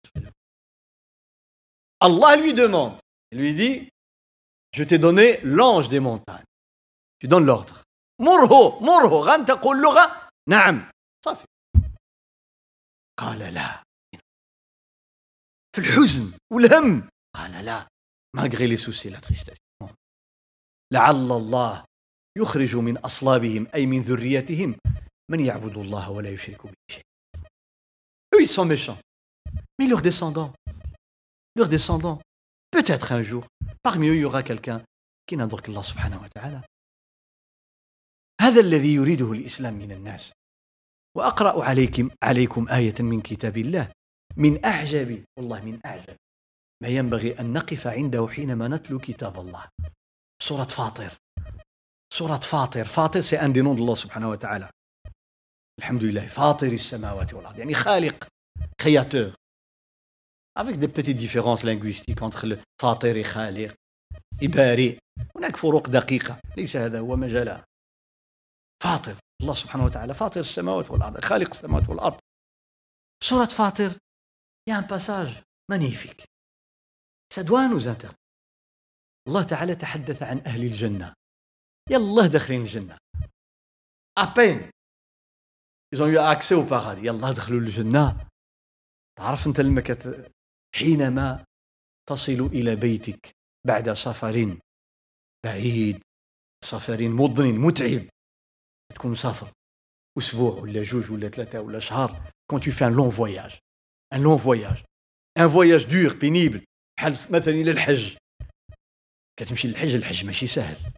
Allah 2.02 2.36
lui 2.36 2.54
demande. 2.54 3.00
Il 3.32 3.38
lui 3.40 3.54
dit 3.54 3.90
je 4.73 4.85
t'ai 4.85 4.99
donné 4.99 5.41
l'ange 5.43 5.89
des 5.89 6.01
montagnes 6.01 6.45
tu 7.19 7.29
donnes 7.29 7.47
l'ordre 7.47 7.83
مره 8.21 8.81
مره 8.81 9.21
غن 9.23 9.47
تقول 9.47 9.83
لغة 9.83 10.29
نعم 10.49 10.91
صافي 11.25 11.47
قال 13.19 13.39
لا 13.55 13.83
في 15.77 15.79
الحزن 15.79 16.39
والهم 16.53 17.09
قال 17.37 17.65
لا 17.65 17.89
malgré 18.37 18.67
les 18.67 18.77
soucis 18.77 19.11
la 19.11 19.21
tristesse 19.21 19.59
لعل 20.93 21.33
الله 21.33 21.85
يخرج 22.39 22.77
من 22.77 22.99
أصلابهم 22.99 23.67
أي 23.75 23.87
من 23.87 24.03
ذريتهم 24.03 24.79
من 25.31 25.41
يعبد 25.41 25.77
الله 25.77 26.11
ولا 26.11 26.31
يشرك 26.31 26.67
به 26.67 26.73
شيء 26.91 27.03
Eux, 28.35 28.43
ils 28.43 28.49
sont 28.49 28.67
méchants. 28.67 28.99
Mais 29.79 29.87
leurs 29.87 30.03
descendants, 30.03 30.53
leurs 31.57 31.69
descendants, 31.69 32.21
peut-être 32.78 33.08
un 33.12 33.22
jour, 33.22 33.44
parmi 33.88 34.06
eux, 34.10 34.16
il 34.16 34.24
y 34.26 34.26
aura 34.26 34.42
quelqu'un 34.50 34.80
qui 35.28 35.38
n'adore 35.38 35.62
qu'Allah 35.62 35.84
subhanahu 35.84 36.22
wa 36.22 36.30
ta'ala. 36.30 36.62
هذا 38.42 38.60
الذي 38.60 38.94
يريده 38.94 39.32
الإسلام 39.32 39.74
من 39.74 39.92
الناس. 39.92 40.34
وأقرأ 41.18 41.64
عليكم 41.64 42.10
عليكم 42.24 42.68
آية 42.70 42.96
من 43.00 43.22
كتاب 43.22 43.58
الله. 43.58 43.92
من 44.38 44.66
أعجب 44.66 45.26
والله 45.38 45.62
من 45.62 45.80
أعجب. 45.86 46.16
ما 46.84 46.90
ينبغي 46.90 47.40
أن 47.40 47.54
نقف 47.54 47.88
عنده 47.88 48.28
حينما 48.28 48.68
نتلو 48.68 49.00
كتاب 49.00 49.40
الله. 49.40 49.68
سورة 50.42 50.64
فاطر. 50.64 51.18
سورة 52.14 52.40
فاطر. 52.40 52.86
فاطر 52.86 53.22
سي 53.22 53.42
ان 53.42 53.54
دي 53.54 53.62
نون 53.62 53.78
الله 53.78 53.96
سبحانه 53.96 54.30
وتعالى 54.30 54.70
الحمد 55.80 56.04
لله. 56.04 56.28
فاطر 56.28 56.68
السماوات 56.68 57.34
والأرض. 57.34 57.60
يعني 57.60 57.74
خالق 57.74 58.28
créateur. 58.84 59.43
Avec 60.56 60.80
des 60.80 60.88
petites 60.88 61.18
différences 61.18 61.64
linguistiques 61.64 62.22
entre 62.22 62.48
le 62.48 62.58
فاطر 62.82 63.24
خالق 63.24 63.74
بارئ 64.42 64.98
هناك 65.36 65.56
فروق 65.56 65.90
دقيقة 65.90 66.40
ليس 66.58 66.76
هذا 66.76 67.00
هو 67.00 67.16
مجالها 67.16 67.66
فاطر 68.84 69.16
الله 69.42 69.54
سبحانه 69.54 69.86
وتعالى 69.86 70.14
فاطر 70.14 70.40
السماوات 70.40 70.92
والأرض 70.92 71.26
خالق 71.26 71.50
السماوات 71.50 71.90
والأرض 71.90 72.20
سورة 73.24 73.46
فاطر 73.46 73.98
passage 74.70 75.44
magnifique. 75.70 76.26
Ça 77.34 77.44
doit 77.44 77.68
nous 77.68 77.88
interpeller. 77.88 78.18
الله 79.28 79.44
تعالى 79.44 79.76
تحدث 79.76 80.24
عن 80.24 80.38
أهل 80.38 80.64
الجنة 80.64 81.14
يلا 81.90 82.28
داخلين 82.28 82.62
الجنة 82.62 82.98
أبين 84.18 84.70
ils 85.96 86.02
ont 86.02 86.08
eu 86.08 86.18
accès 86.18 86.56
au 86.56 86.66
paradis. 86.66 87.06
يلا 87.06 87.32
دخلوا 87.32 87.60
الجنة 87.60 88.28
تعرف 89.20 89.48
أنت 89.48 89.60
لما 89.60 89.82
كت... 89.82 90.33
حينما 90.76 91.46
تصل 92.10 92.50
إلى 92.54 92.76
بيتك 92.76 93.32
بعد 93.68 93.94
سفر 93.94 94.58
بعيد 95.46 96.02
سفر 96.66 97.08
مضن 97.08 97.60
متعب 97.60 98.10
تكون 98.96 99.12
مسافر 99.12 99.52
أسبوع 100.18 100.54
ولا 100.54 100.84
جوج 100.84 101.12
ولا 101.12 101.30
ثلاثة 101.30 101.60
ولا 101.60 101.80
شهر. 101.80 102.32
Quand 102.48 102.60
tu 102.60 102.72
fais 102.72 102.86
un 102.86 102.90
long 102.90 103.10
voyage 103.10 103.60
un 104.12 104.20
long 104.20 104.36
voyage 104.36 104.84
un 105.36 105.48
voyage 105.48 105.88
dur 105.88 106.20
pénible 106.20 106.64
بحال 106.98 107.14
مثلا 107.30 107.54
إلى 107.54 107.72
الحج. 107.72 108.18
كتمشي 109.40 109.68
للحج 109.68 109.96
الحج 109.96 110.26
ماشي 110.26 110.48
سهل. 110.48 110.92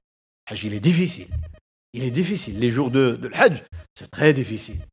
الحج 0.52 0.66
il 0.66 0.74
est 2.04 2.12
difficile. 2.12 2.60
Les 2.60 2.72
jours 2.72 2.92
de, 2.92 3.16
de 3.16 3.28
الحج 3.28 3.62
c'est 3.98 4.12
très 4.12 4.34
difficile. 4.34 4.86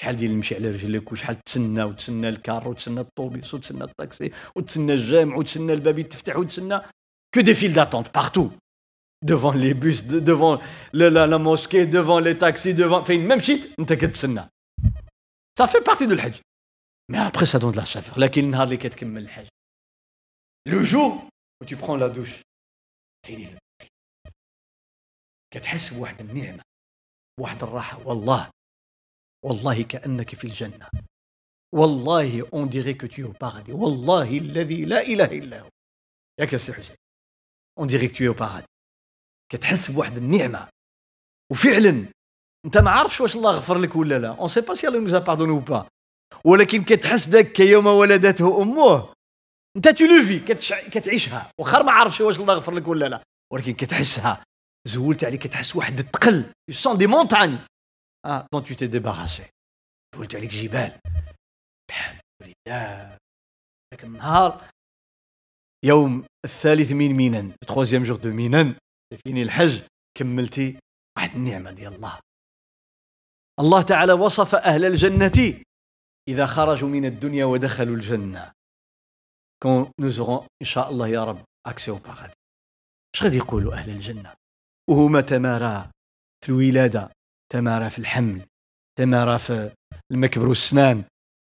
شحال 0.00 0.16
ديال 0.16 0.30
المشي 0.30 0.54
على 0.54 0.70
رجلك 0.70 1.12
وشحال 1.12 1.36
تسنى 1.44 1.82
وتسنى 1.82 2.28
الكار 2.28 2.68
وتسنى 2.68 3.00
الطوبيس 3.00 3.54
وتسنى 3.54 3.84
الطاكسي 3.84 4.32
وتسنى 4.56 4.92
الجامع 4.92 5.36
وتسنى 5.36 5.72
الباب 5.72 5.98
يتفتح 5.98 6.36
وتسنى 6.36 6.80
que 7.36 7.40
des 7.40 7.54
files 7.54 7.74
d'attente 7.74 8.08
partout. 8.10 8.50
Devant 9.22 9.52
les 9.52 9.74
bus 9.74 10.04
devant 10.04 10.58
la, 10.94 11.10
la, 11.10 11.26
la 11.26 11.38
mosquée 11.38 11.84
devant 11.86 12.20
les 12.20 12.38
taxis 12.38 12.74
devant 12.74 13.02
فين 13.02 13.28
ما 13.28 13.36
مشيت 13.36 13.78
انت 13.78 13.92
كتسنى 13.92 14.48
ça 15.60 15.66
fait 15.66 15.84
partie 15.84 16.06
de 16.06 16.12
الحج 16.12 16.40
mais 17.12 17.18
après 17.18 17.46
ça 17.46 17.58
donne 17.58 17.72
de 17.72 17.76
la 17.76 17.84
saveur. 17.84 18.18
لكن 18.18 18.44
النهار 18.44 18.64
اللي 18.64 18.76
كتكمل 18.76 19.22
الحج 19.22 19.46
le 20.68 20.82
jour 20.82 21.28
où 21.60 21.66
tu 21.66 21.76
prends 21.76 21.96
la 21.96 22.08
douche 22.08 22.40
fini 23.26 23.44
le 23.46 23.58
كتحس 25.54 25.94
بواحد 25.94 26.20
النعمه 26.20 26.62
بواحد 27.38 27.62
الراحه 27.62 28.06
والله 28.06 28.50
والله 29.44 29.82
كأنك 29.82 30.34
في 30.34 30.44
الجنة. 30.44 30.88
والله 31.74 32.48
on 32.52 32.68
dirait 32.68 32.94
que 32.94 33.06
tu 33.06 33.32
paradis. 33.44 33.70
والله 33.70 34.38
الذي 34.38 34.84
لا 34.84 35.00
إله 35.02 35.24
إلا 35.24 35.60
هو. 35.60 35.68
ياك 36.40 36.56
سي 36.56 36.72
حسين 36.72 36.96
on 37.78 37.86
dirait 37.86 38.08
que 38.08 38.14
tu 38.14 38.60
es 38.60 38.64
كتحس 39.52 39.90
بواحد 39.90 40.16
النعمة. 40.16 40.68
وفعلا 41.52 42.08
أنت 42.66 42.78
ما 42.78 42.90
عارفش 42.90 43.20
واش 43.20 43.36
الله 43.36 43.50
غفر 43.50 43.78
لك 43.78 43.96
ولا 43.96 44.18
لا. 44.18 44.28
on 44.28 44.48
sait 44.48 44.60
pas 44.60 44.74
si 44.74 44.88
الله 44.88 45.00
nous 45.00 45.18
a 45.18 45.21
pardonnés 45.21 45.52
ou 45.52 45.58
pas 45.58 45.88
ولكن 46.44 46.84
كتحس 46.84 47.26
داك 47.26 47.60
يوم 47.60 47.86
ولدته 47.86 48.62
أمه. 48.62 49.14
أنت 49.76 49.88
tu 49.88 50.04
le 50.04 50.22
fais 50.22 50.38
كتعيشها. 50.90 51.50
واخا 51.60 51.82
ما 51.82 51.92
عارفش 51.92 52.20
واش 52.20 52.40
الله 52.40 52.54
غفر 52.54 52.72
لك 52.72 52.88
ولا 52.88 53.08
لا. 53.08 53.22
ولكن 53.52 53.72
كتحسها. 53.72 54.44
زولت 54.88 55.24
عليك 55.24 55.40
كتحس 55.40 55.76
واحد 55.76 55.98
الثقل. 55.98 56.52
ce 56.70 56.79
sont 56.79 56.98
des 56.98 57.06
montagnes 57.06 57.58
ah 58.26 58.46
dont 58.52 58.74
tu 58.74 58.78
t'es 58.78 58.86
débarrassé 58.86 59.50
زولت 60.16 60.34
عليك 60.34 60.50
جبال 60.50 61.00
الحمد 61.90 62.20
ذاك 63.94 64.04
النهار 64.04 64.70
يوم 65.84 66.26
الثالث 66.44 66.92
من 66.92 67.12
منى 67.12 67.54
troisième 67.66 68.04
jour 68.04 68.16
de 68.16 68.32
Mina 68.32 68.74
fini 69.24 69.42
الحج 69.42 69.82
كملتي 70.18 70.78
واحد 71.16 71.30
النعمة 71.30 71.70
ديال 71.70 71.94
الله 71.94 72.20
الله 73.60 73.82
تعالى 73.82 74.12
وصف 74.12 74.54
أهل 74.54 74.84
الجنة 74.84 75.62
إذا 76.28 76.46
خرجوا 76.46 76.88
من 76.88 77.04
الدنيا 77.04 77.44
ودخلوا 77.44 77.96
الجنة 77.96 78.52
كون 79.62 79.92
نوزغون 80.00 80.46
إن 80.62 80.66
شاء 80.66 80.90
الله 80.90 81.08
يا 81.08 81.24
رب 81.24 81.44
أكسي 81.66 81.90
باغادي 81.90 82.32
اش 83.14 83.22
غادي 83.22 83.36
يقولوا 83.36 83.74
أهل 83.74 83.90
الجنة 83.90 84.34
وهما 84.90 85.20
تمارا 85.20 85.90
في 86.44 86.48
الولادة 86.48 87.12
تمارا 87.52 87.88
في 87.88 87.98
الحمل 87.98 88.46
تمارا 88.98 89.36
في 89.36 89.72
المكبر 90.10 90.48
والسنان 90.48 91.04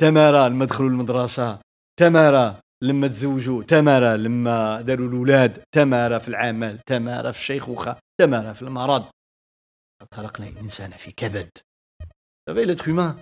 تمارا 0.01 0.49
لما 0.49 0.65
دخلوا 0.65 0.89
المدرسة 0.89 1.59
تمارا 1.99 2.61
لما 2.83 3.07
تزوجوا 3.07 3.63
تمارا 3.63 4.17
لما 4.17 4.81
داروا 4.81 5.07
الأولاد 5.07 5.63
تمارا 5.75 6.19
في 6.19 6.27
العمل 6.27 6.79
تمارا 6.79 7.31
في 7.31 7.39
الشيخوخة 7.39 7.99
تمارا 8.21 8.53
في 8.53 8.61
المرض 8.61 9.05
خلقنا 10.13 10.47
الإنسان 10.47 10.91
في 10.91 11.11
كبد 11.11 11.49
savez, 12.47 12.65
l'être 12.65 12.87
humain, 12.87 13.19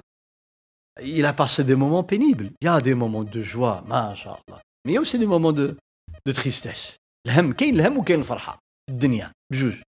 il 1.01 1.25
a 1.25 1.33
passé 1.33 1.63
des 1.63 1.75
moments 1.75 2.03
pénibles. 2.03 2.51
Il 2.61 2.65
y 2.65 2.67
a 2.67 2.81
des 2.81 2.95
moments 2.95 3.23
de 3.23 3.41
joie, 3.41 3.83
mashallah. 3.85 4.61
Mais 4.85 4.91
il 4.91 4.93
y 4.93 4.97
a 4.97 5.01
aussi 5.01 5.19
des 5.19 5.27
moments 5.27 5.53
de, 5.53 5.77
de 6.25 6.31
tristesse. 6.31 6.95
الهم 7.27 7.53
كاين 7.53 7.75
الهم 7.75 7.97
وكاين 7.97 8.19
الفرحة 8.19 8.59
في 8.87 8.93
الدنيا 8.93 9.31
بجوج 9.51 9.81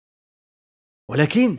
ولكن 1.10 1.58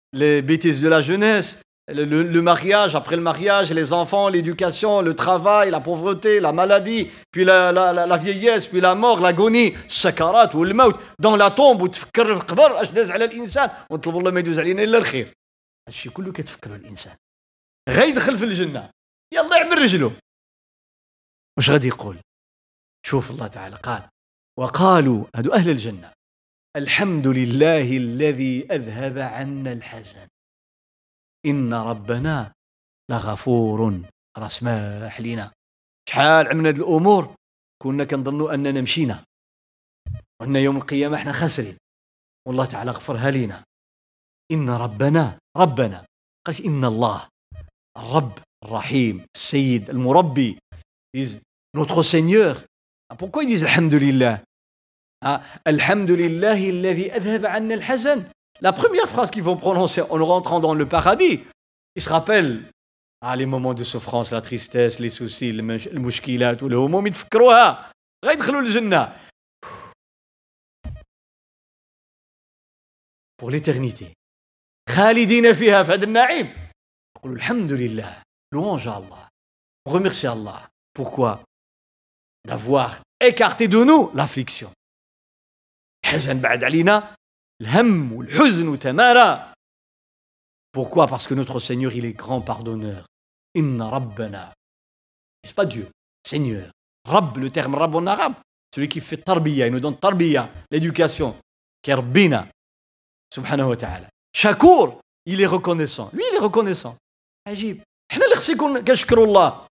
les 0.13 0.41
bêtises 0.41 0.81
de 0.81 0.87
la 0.87 1.01
jeunesse 1.01 1.59
le, 1.87 2.05
le, 2.05 2.23
le, 2.23 2.41
mariage, 2.41 2.95
après 2.95 3.15
le 3.15 3.21
mariage, 3.21 3.71
les 3.73 3.93
enfants, 3.93 4.29
l'éducation, 4.29 5.01
le 5.01 5.15
travail, 5.15 5.71
la 5.71 5.79
pauvreté, 5.79 6.39
la 6.39 6.51
maladie, 6.51 7.09
puis 7.31 7.43
la, 7.43 7.71
la, 7.71 7.91
la, 7.93 8.05
la 8.05 8.17
vieillesse, 8.17 8.67
puis 8.67 8.81
la 8.81 8.95
mort, 8.95 9.19
l'agonie, 9.19 9.73
السكرات 9.85 10.55
والموت 10.55 10.99
dans 11.19 11.35
la 11.35 11.49
tombe 11.49 11.81
وتفكر 11.81 12.25
في 12.25 12.41
القبر 12.41 12.81
اش 12.81 12.89
داز 12.91 13.11
على 13.11 13.25
الانسان 13.25 13.69
ونطلب 13.89 14.17
الله 14.17 14.31
ما 14.31 14.39
يدوز 14.39 14.59
علينا 14.59 14.83
الا 14.83 14.97
الخير 14.97 15.33
هادشي 15.87 16.09
كله 16.09 16.31
كتفكره 16.31 16.75
الانسان 16.75 17.15
غيدخل 17.89 18.37
في 18.37 18.45
الجنه 18.45 18.89
يلا 19.33 19.57
يعمل 19.57 19.77
رجله 19.81 20.11
واش 21.57 21.69
غادي 21.69 21.87
يقول 21.87 22.17
شوف 23.05 23.31
الله 23.31 23.47
تعالى 23.47 23.75
قال 23.75 24.09
وقالوا 24.59 25.25
هادو 25.35 25.53
أهل 25.53 25.69
الجنه 25.69 26.11
الحمد 26.77 27.27
لله 27.27 27.97
الذي 27.97 28.71
أذهب 28.71 29.17
عنا 29.17 29.71
الحزن. 29.71 30.27
إن 31.45 31.73
ربنا 31.73 32.53
لغفور 33.11 34.01
راه 34.37 34.47
سماح 34.47 35.21
لينا 35.21 35.51
شحال 36.09 36.47
عملنا 36.47 36.69
هاد 36.69 36.79
الأمور 36.79 37.35
كنا 37.81 38.03
كنظنوا 38.05 38.53
أننا 38.53 38.81
مشينا. 38.81 39.23
وأن 40.41 40.55
يوم 40.55 40.77
القيامة 40.77 41.17
إحنا 41.17 41.31
خاسرين. 41.31 41.77
والله 42.47 42.65
تعالى 42.65 42.91
غفرها 42.91 43.31
لينا. 43.31 43.63
إن 44.51 44.69
ربنا 44.69 45.39
ربنا 45.57 46.05
قالش 46.45 46.61
إن 46.61 46.85
الله 46.85 47.27
الرب 47.97 48.39
الرحيم 48.63 49.25
السيد 49.35 49.89
المربي 49.89 50.59
Seigneur. 52.03 52.55
Pourquoi 53.17 53.43
ils 53.43 53.47
disent 53.47 53.63
الحمد 53.63 53.93
لله؟ 53.93 54.43
Ah, 55.23 55.41
la 58.61 58.73
première 58.73 59.07
phrase 59.07 59.31
qu'ils 59.31 59.43
vont 59.43 59.57
prononcer 59.57 60.01
en 60.01 60.25
rentrant 60.25 60.59
dans 60.59 60.73
le 60.73 60.87
paradis, 60.87 61.41
ils 61.95 62.01
se 62.01 62.09
rappellent 62.09 62.63
ah, 63.23 63.35
les 63.35 63.45
moments 63.45 63.75
de 63.75 63.83
souffrance, 63.83 64.31
la 64.31 64.41
tristesse, 64.41 64.97
les 64.97 65.11
soucis, 65.11 65.51
les 65.51 65.61
mouchkilat, 65.61 66.55
ou 66.63 66.67
le 66.67 66.75
homom, 66.75 67.05
ils 67.05 67.13
fkrouha. 67.13 67.91
Pour 73.37 73.51
l'éternité. 73.51 74.13
Khalidina 74.85 75.53
fiha 75.53 75.85
fad 75.85 76.05
Louange 78.51 78.87
à 78.87 78.95
Allah. 78.95 79.29
Remercie 79.85 80.27
Allah. 80.27 80.67
Pourquoi? 80.93 81.43
D'avoir 82.45 83.01
écarté 83.19 83.67
de 83.67 83.83
nous 83.83 84.11
l'affliction. 84.13 84.71
حزن 86.05 86.41
بعد 86.41 86.63
علينا 86.63 87.15
الهم 87.61 88.13
والحزن 88.13 88.67
وتمارى 88.67 89.51
Pourquoi 90.73 91.07
Parce 91.07 91.27
que 91.27 91.33
notre 91.33 91.59
Seigneur, 91.59 91.93
il 91.93 92.05
est 92.05 92.13
grand 92.13 92.41
pardonneur. 92.41 93.05
Inna 93.55 93.89
Rabbana. 93.89 94.53
C'est 95.43 95.55
pas 95.55 95.65
Dieu, 95.65 95.89
Seigneur. 96.25 96.71
Rabb, 97.03 97.37
le 97.37 97.51
terme 97.51 97.75
Rabb 97.75 97.93
en 97.95 98.07
arabe, 98.07 98.35
celui 98.73 98.87
qui 98.87 99.01
fait 99.01 99.17
tarbiya, 99.17 99.67
il 99.67 99.73
nous 99.73 99.81
donne 99.81 99.97
tarbiya, 99.97 100.49
l'éducation. 100.71 101.35
Kerbina, 101.81 102.47
subhanahu 103.33 103.69
wa 103.69 103.75
ta'ala. 103.75 104.07
Shakur, 104.33 105.01
il 105.25 105.41
est 105.41 105.47
reconnaissant. 105.47 106.09
Lui, 106.13 106.23
il 106.31 106.35
est 106.35 106.39
reconnaissant. 106.39 106.95
عجيب. 107.47 107.83
إحنا 108.11 108.25
اللي 108.25 108.35
خص 108.35 108.49
يكون 108.49 108.83
كنشكروا 108.83 109.25
الله. 109.25 109.67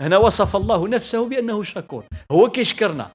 هنا 0.00 0.18
وصف 0.18 0.56
الله 0.56 0.88
نفسه 0.88 1.28
بأنه 1.28 1.62
شكور. 1.62 2.04
هو 2.32 2.48
كيشكرنا. 2.48 3.12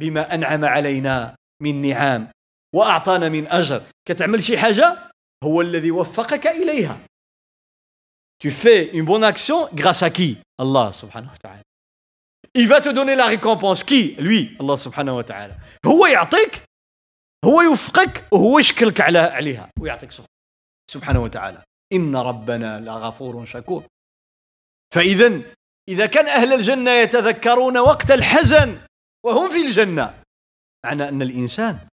بما 0.00 0.34
أنعم 0.34 0.64
علينا 0.64 1.36
من 1.62 1.82
نعام 1.82 2.30
وأعطانا 2.74 3.28
من 3.28 3.46
أجر 3.46 3.82
كتعمل 4.08 4.42
شي 4.42 4.58
حاجة 4.58 5.10
هو 5.44 5.60
الذي 5.60 5.90
وفقك 5.90 6.46
إليها 6.46 6.98
Tu 8.40 8.52
fais 8.52 8.90
une 8.92 9.04
bonne 9.04 9.24
action 9.24 9.68
grâce 9.74 10.02
à 10.04 10.10
qui 10.10 10.38
Allah 10.58 10.92
subhanahu 10.92 11.30
wa 11.30 11.38
ta'ala. 11.38 11.62
Il 12.54 12.68
va 12.68 12.80
te 12.80 12.88
donner 12.88 13.16
la 13.16 13.26
récompense. 13.26 13.82
Qui 13.82 14.14
Lui, 14.18 14.56
Allah 14.60 14.76
subhanahu 14.76 15.16
wa. 15.16 15.24
هو 15.86 16.06
يعطيك 16.06 16.62
هو 17.44 17.62
يوفقك 17.62 18.26
وهو 18.32 18.58
يشكرك 18.58 19.00
على 19.00 19.18
عليها 19.18 19.70
ويعطيك 19.80 20.10
سبحانه 20.90 21.22
وتعالى. 21.22 21.62
إن 21.92 22.16
ربنا 22.16 22.80
لغفور 22.80 23.44
شكور. 23.44 23.84
فإذا 24.94 25.42
إذا 25.88 26.06
كان 26.06 26.28
أهل 26.28 26.52
الجنة 26.52 26.90
يتذكرون 26.90 27.78
وقت 27.78 28.10
الحزن 28.10 28.80
وهم 29.26 29.50
في 29.50 29.66
الجنة. 29.66 30.22
معنى 30.86 31.08
أن 31.08 31.22
الإنسان 31.22 31.88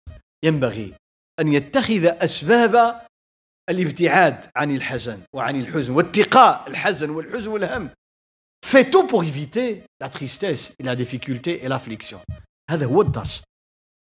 ينبغي 0.45 0.95
أن 1.41 1.53
يتخذ 1.53 2.05
أسباب 2.07 3.07
الابتعاد 3.71 4.51
عن 4.57 4.77
الحزن 4.77 5.23
وعن 5.33 5.61
الحزن 5.61 5.93
واتقاء 5.93 6.69
الحزن 6.69 7.11
والحزن 7.11 7.51
والهم. 7.51 7.91
Fait 8.67 8.91
tout 8.91 9.07
pour 9.07 9.25
éviter 9.25 9.85
la 10.01 10.09
tristesse 10.09 10.73
et 10.79 10.83
la 10.83 10.97
difficulté 10.97 11.65
هذا 12.71 12.87
هو 12.87 13.03
الدرس. 13.03 13.43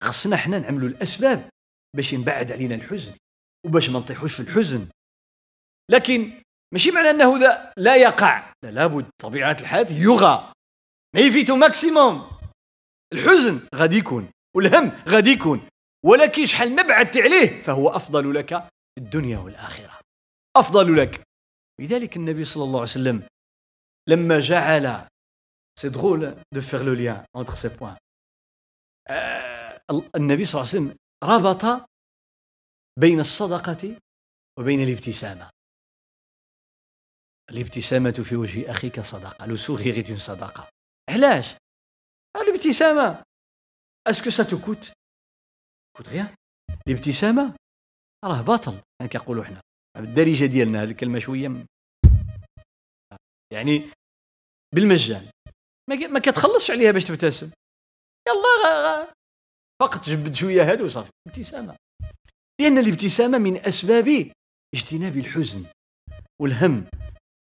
خصنا 0.02 0.36
إحنا 0.36 0.58
نعملوا 0.58 0.88
الأسباب 0.88 1.48
باش 1.96 2.12
ينبعد 2.12 2.52
علينا 2.52 2.74
الحزن 2.74 3.14
وباش 3.66 3.90
ما 3.90 3.98
نطيحوش 3.98 4.34
في 4.34 4.40
الحزن. 4.40 4.88
لكن 5.90 6.42
ماشي 6.72 6.90
معنى 6.90 7.10
أنه 7.10 7.38
لا 7.78 7.96
يقع. 7.96 8.52
لا 8.64 8.70
لابد 8.70 9.06
طبيعة 9.22 9.56
الحياة 9.60 9.86
يغى. 9.90 10.52
ما 11.14 11.20
يفيتو 11.20 11.56
ماكسيموم 11.56 12.33
الحزن 13.14 13.68
غادي 13.74 13.96
يكون 13.96 14.30
والهم 14.56 15.02
غادي 15.08 15.30
يكون 15.30 15.68
ولكن 16.04 16.46
شحال 16.46 16.76
ما 16.76 16.82
بعدت 16.82 17.16
عليه 17.16 17.62
فهو 17.62 17.88
أفضل 17.88 18.34
لك 18.34 18.48
في 18.94 18.98
الدنيا 18.98 19.38
والآخرة. 19.38 20.00
أفضل 20.56 20.96
لك. 20.96 21.22
لذلك 21.80 22.16
النبي 22.16 22.44
صلى 22.44 22.64
الله 22.64 22.80
عليه 22.80 22.90
وسلم 22.90 23.28
لما 24.08 24.40
جعل 24.40 25.08
c'est 25.80 25.88
drôle 25.88 26.42
de 26.54 26.60
faire 26.60 26.82
le 26.82 26.92
lien 26.94 27.24
entre 27.36 27.54
ces 27.54 27.68
points 27.68 27.96
النبي 30.16 30.44
صلى 30.44 30.60
الله 30.60 30.70
عليه 30.70 30.80
وسلم 30.80 30.96
ربط 31.24 31.88
بين 33.00 33.20
الصدقة 33.20 34.00
وبين 34.58 34.82
الابتسامة. 34.82 35.50
الابتسامة 37.50 38.10
في 38.10 38.36
وجه 38.36 38.70
أخيك 38.70 39.00
صدقة 39.00 39.46
le 39.46 39.56
sourire 39.56 40.16
صدقة. 40.16 40.68
علاش؟ 41.10 41.54
الابتسامة 42.36 43.22
est-ce 44.06 44.42
que 44.42 44.50
ça 44.50 44.55
te 44.55 44.60
coûte 44.60 44.92
coûte 45.96 46.08
rien 46.08 46.34
الابتسامه 46.88 47.56
راه 48.24 48.42
باطل 48.42 48.72
يعني 49.00 49.12
كيقولوا 49.12 49.44
حنا 49.44 49.60
بالدارجه 49.98 50.46
ديالنا 50.46 50.82
هذه 50.82 50.90
الكلمة 50.90 51.18
شوية 51.18 51.48
م... 51.48 51.66
يعني 53.52 53.90
بالمجان 54.74 55.30
ما 55.90 56.20
كتخلصش 56.20 56.70
عليها 56.70 56.92
باش 56.92 57.04
تبتسم 57.04 57.50
يلا 58.28 58.64
غا 58.64 58.82
غا 58.82 59.12
فقط 59.82 60.08
جبد 60.08 60.34
شوية 60.34 60.72
هادو 60.72 60.88
صافي 60.88 61.10
ابتسامه 61.28 61.76
لأن 62.60 62.78
الابتسامه 62.78 63.38
من 63.38 63.56
اسباب 63.56 64.32
اجتناب 64.74 65.16
الحزن 65.16 65.66
والهم 66.42 66.86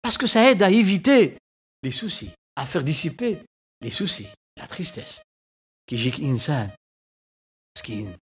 باسكو 0.04 0.26
ça 0.26 0.52
aide 0.52 0.62
à 0.62 0.70
éviter 0.70 1.38
les 1.82 1.92
soucis 1.92 2.30
à 2.56 2.66
faire 2.66 2.84
dissiper 2.84 3.42
les 3.82 3.90
soucis. 3.90 4.28
La 4.56 4.66
tristesse. 4.66 5.20
كيجيك 5.90 6.20
انسان 6.20 6.70
مسكين 7.76 8.18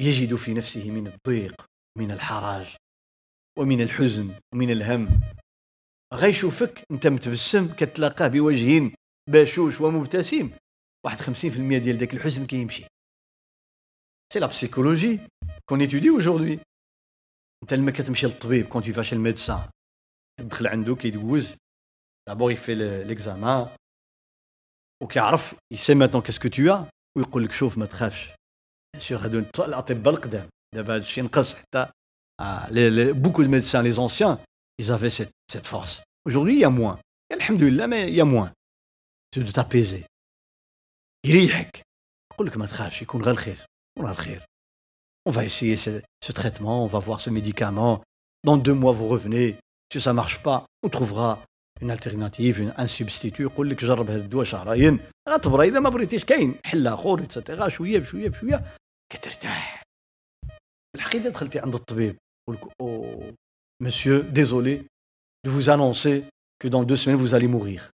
يجد 0.00 0.34
في 0.34 0.54
نفسه 0.54 0.90
من 0.90 1.06
الضيق 1.06 1.66
من 1.98 2.10
الحرج 2.10 2.76
ومن 3.58 3.80
الحزن 3.80 4.40
ومن 4.54 4.70
الهم 4.70 5.20
غيشوفك 6.14 6.84
انت 6.90 7.06
متبسم 7.06 7.74
كتلاقاه 7.74 8.28
بوجه 8.28 8.94
بشوش 9.30 9.80
ومبتسم 9.80 10.50
واحد 11.04 11.18
50% 11.18 11.22
ديال 11.82 11.98
داك 11.98 12.14
الحزن 12.14 12.46
كيمشي 12.46 12.84
c'est 14.32 14.38
la 14.38 14.46
psychologie 14.46 15.20
qu'on 15.68 15.80
étudie 15.80 16.08
aujourd'hui 16.10 16.60
انت 17.62 17.74
لما 17.74 17.90
كتمشي 17.90 18.26
للطبيب 18.26 18.66
quand 18.68 18.82
tu 18.82 18.92
vas 18.92 19.01
chez 19.01 19.12
le 19.12 19.25
médecin 19.25 19.70
تدخل 20.40 20.66
عنده 20.66 20.96
كيدوز 20.96 21.56
d'abord 22.28 22.52
il 22.52 22.59
fait 22.59 22.74
l'examen 23.04 23.76
وكيعرف 25.03 25.55
يسي 25.73 25.95
ماتون 25.95 26.21
كاسكو 26.21 26.47
تو 26.47 26.85
ويقول 27.17 27.43
لك 27.43 27.51
شوف 27.51 27.77
ما 27.77 27.85
تخافش 27.85 28.29
سيغ 28.99 29.23
هادو 29.23 29.39
الاطباء 29.39 30.13
القدام 30.13 30.49
دابا 30.75 30.95
هذا 30.95 31.01
الشيء 31.01 31.23
نقص 31.23 31.55
حتى 31.55 31.91
بوكو 33.11 33.43
دو 33.43 33.49
ميدسان 33.49 33.83
لي 33.83 33.91
زونسيان 33.91 34.37
ils 34.79 34.91
avaient 34.91 35.09
cette, 35.09 35.31
cette 35.51 35.67
force. 35.67 36.01
Aujourd'hui, 36.25 36.55
il 36.55 36.59
y 36.59 36.65
a 36.65 36.69
moins. 36.69 36.99
Alhamdulillah, 37.31 37.87
mais 37.87 38.09
il 38.09 38.15
y 38.15 38.21
a 38.21 38.25
moins. 38.25 38.51
C'est 39.33 39.43
de 39.43 39.51
t'apaiser. 39.51 40.05
يريحك 41.25 41.81
يقول 42.33 42.47
لك 42.47 42.57
ما 42.57 42.65
تخافش 42.65 43.01
يكون 43.01 43.21
غير 43.21 43.33
الخير 43.33 43.65
يكون 43.97 44.05
غير 44.05 44.15
الخير 44.15 44.45
on 45.25 45.31
va 45.31 45.45
essayer 45.45 45.77
ce, 45.77 46.01
ce, 46.21 46.31
traitement, 46.33 46.83
on 46.83 46.87
va 46.87 46.99
voir 46.99 47.21
ce 47.21 47.29
médicament. 47.29 48.03
Dans 48.43 48.57
deux 48.57 48.73
mois, 48.73 48.91
vous 48.91 49.07
revenez. 49.07 49.57
Si 49.89 50.01
ça 50.01 50.09
ne 50.09 50.17
marche 50.17 50.43
pas, 50.43 50.65
on 50.83 50.89
trouvera 50.89 51.45
alternative, 51.82 52.60
une, 52.60 52.74
un 52.76 52.86
substitut. 52.86 53.40
يقول 53.40 53.70
لك 53.70 53.84
جرب 53.84 54.10
هذا 54.10 54.24
الدواء 54.24 54.44
شهرين 54.44 55.00
غتبرى 55.28 55.68
إذا 55.68 55.80
ما 55.80 55.90
بريتيش 55.90 56.24
كاين 56.24 56.54
حل 56.64 56.86
آخر 56.86 57.22
اتسيتيرا 57.22 57.68
شوية 57.68 57.98
بشوية 57.98 58.28
بشوية 58.28 58.64
كترتاح. 59.12 59.82
الحقيقة 60.94 61.28
دخلتي 61.28 61.58
عند 61.58 61.74
الطبيب 61.74 62.16
يقول 62.48 62.56
لك 62.62 62.72
أوه 62.80 63.34
Monsieur, 63.80 64.22
désolé 64.22 64.74
de 65.44 65.50
vous 65.50 65.70
annoncer 65.70 66.24
que 66.58 66.66
dans 66.66 66.82
deux 66.82 66.96
semaines 66.96 67.20
vous 67.20 67.34
allez 67.34 67.46
mourir. 67.48 67.90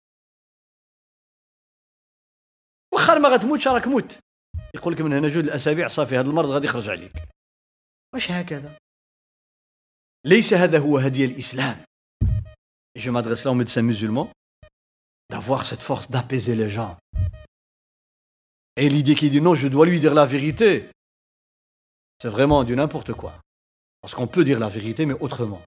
واخا 2.93 3.13
ما 3.13 3.29
غتموتش 3.29 3.67
راك 3.67 3.87
موت 3.87 4.19
يقول 4.75 4.93
لك 4.93 5.01
من 5.01 5.13
هنا 5.13 5.29
جوج 5.29 5.43
الأسابيع 5.43 5.87
صافي 5.87 6.17
هذا 6.17 6.29
المرض 6.29 6.49
غادي 6.49 6.65
يخرج 6.65 6.89
عليك 6.89 7.11
واش 8.13 8.31
هكذا 8.31 8.77
ليس 10.25 10.53
هذا 10.53 10.79
هو 10.79 10.97
هدي 10.97 11.25
الإسلام 11.25 11.83
je 12.94 13.10
m'adresse 13.10 13.44
là 13.44 13.50
aux 13.50 13.54
médecins 13.62 13.82
musulmans 13.82 14.30
d'avoir 15.30 15.64
cette 15.64 15.82
force 15.82 16.10
d'apaiser 16.10 16.56
les 16.56 16.70
gens 16.70 16.96
et 18.76 18.88
l'idée 18.88 19.14
qui 19.14 19.30
dit 19.30 19.40
non 19.40 19.54
je 19.54 19.68
dois 19.68 19.86
lui 19.86 20.00
dire 20.00 20.14
la 20.14 20.26
vérité 20.26 20.90
c'est 22.20 22.28
vraiment 22.28 22.64
du 22.64 22.74
n'importe 22.76 23.12
quoi 23.12 23.40
parce 24.00 24.14
qu'on 24.14 24.26
peut 24.26 24.44
dire 24.44 24.58
la 24.58 24.68
vérité 24.68 25.06
mais 25.06 25.14
autrement 25.20 25.62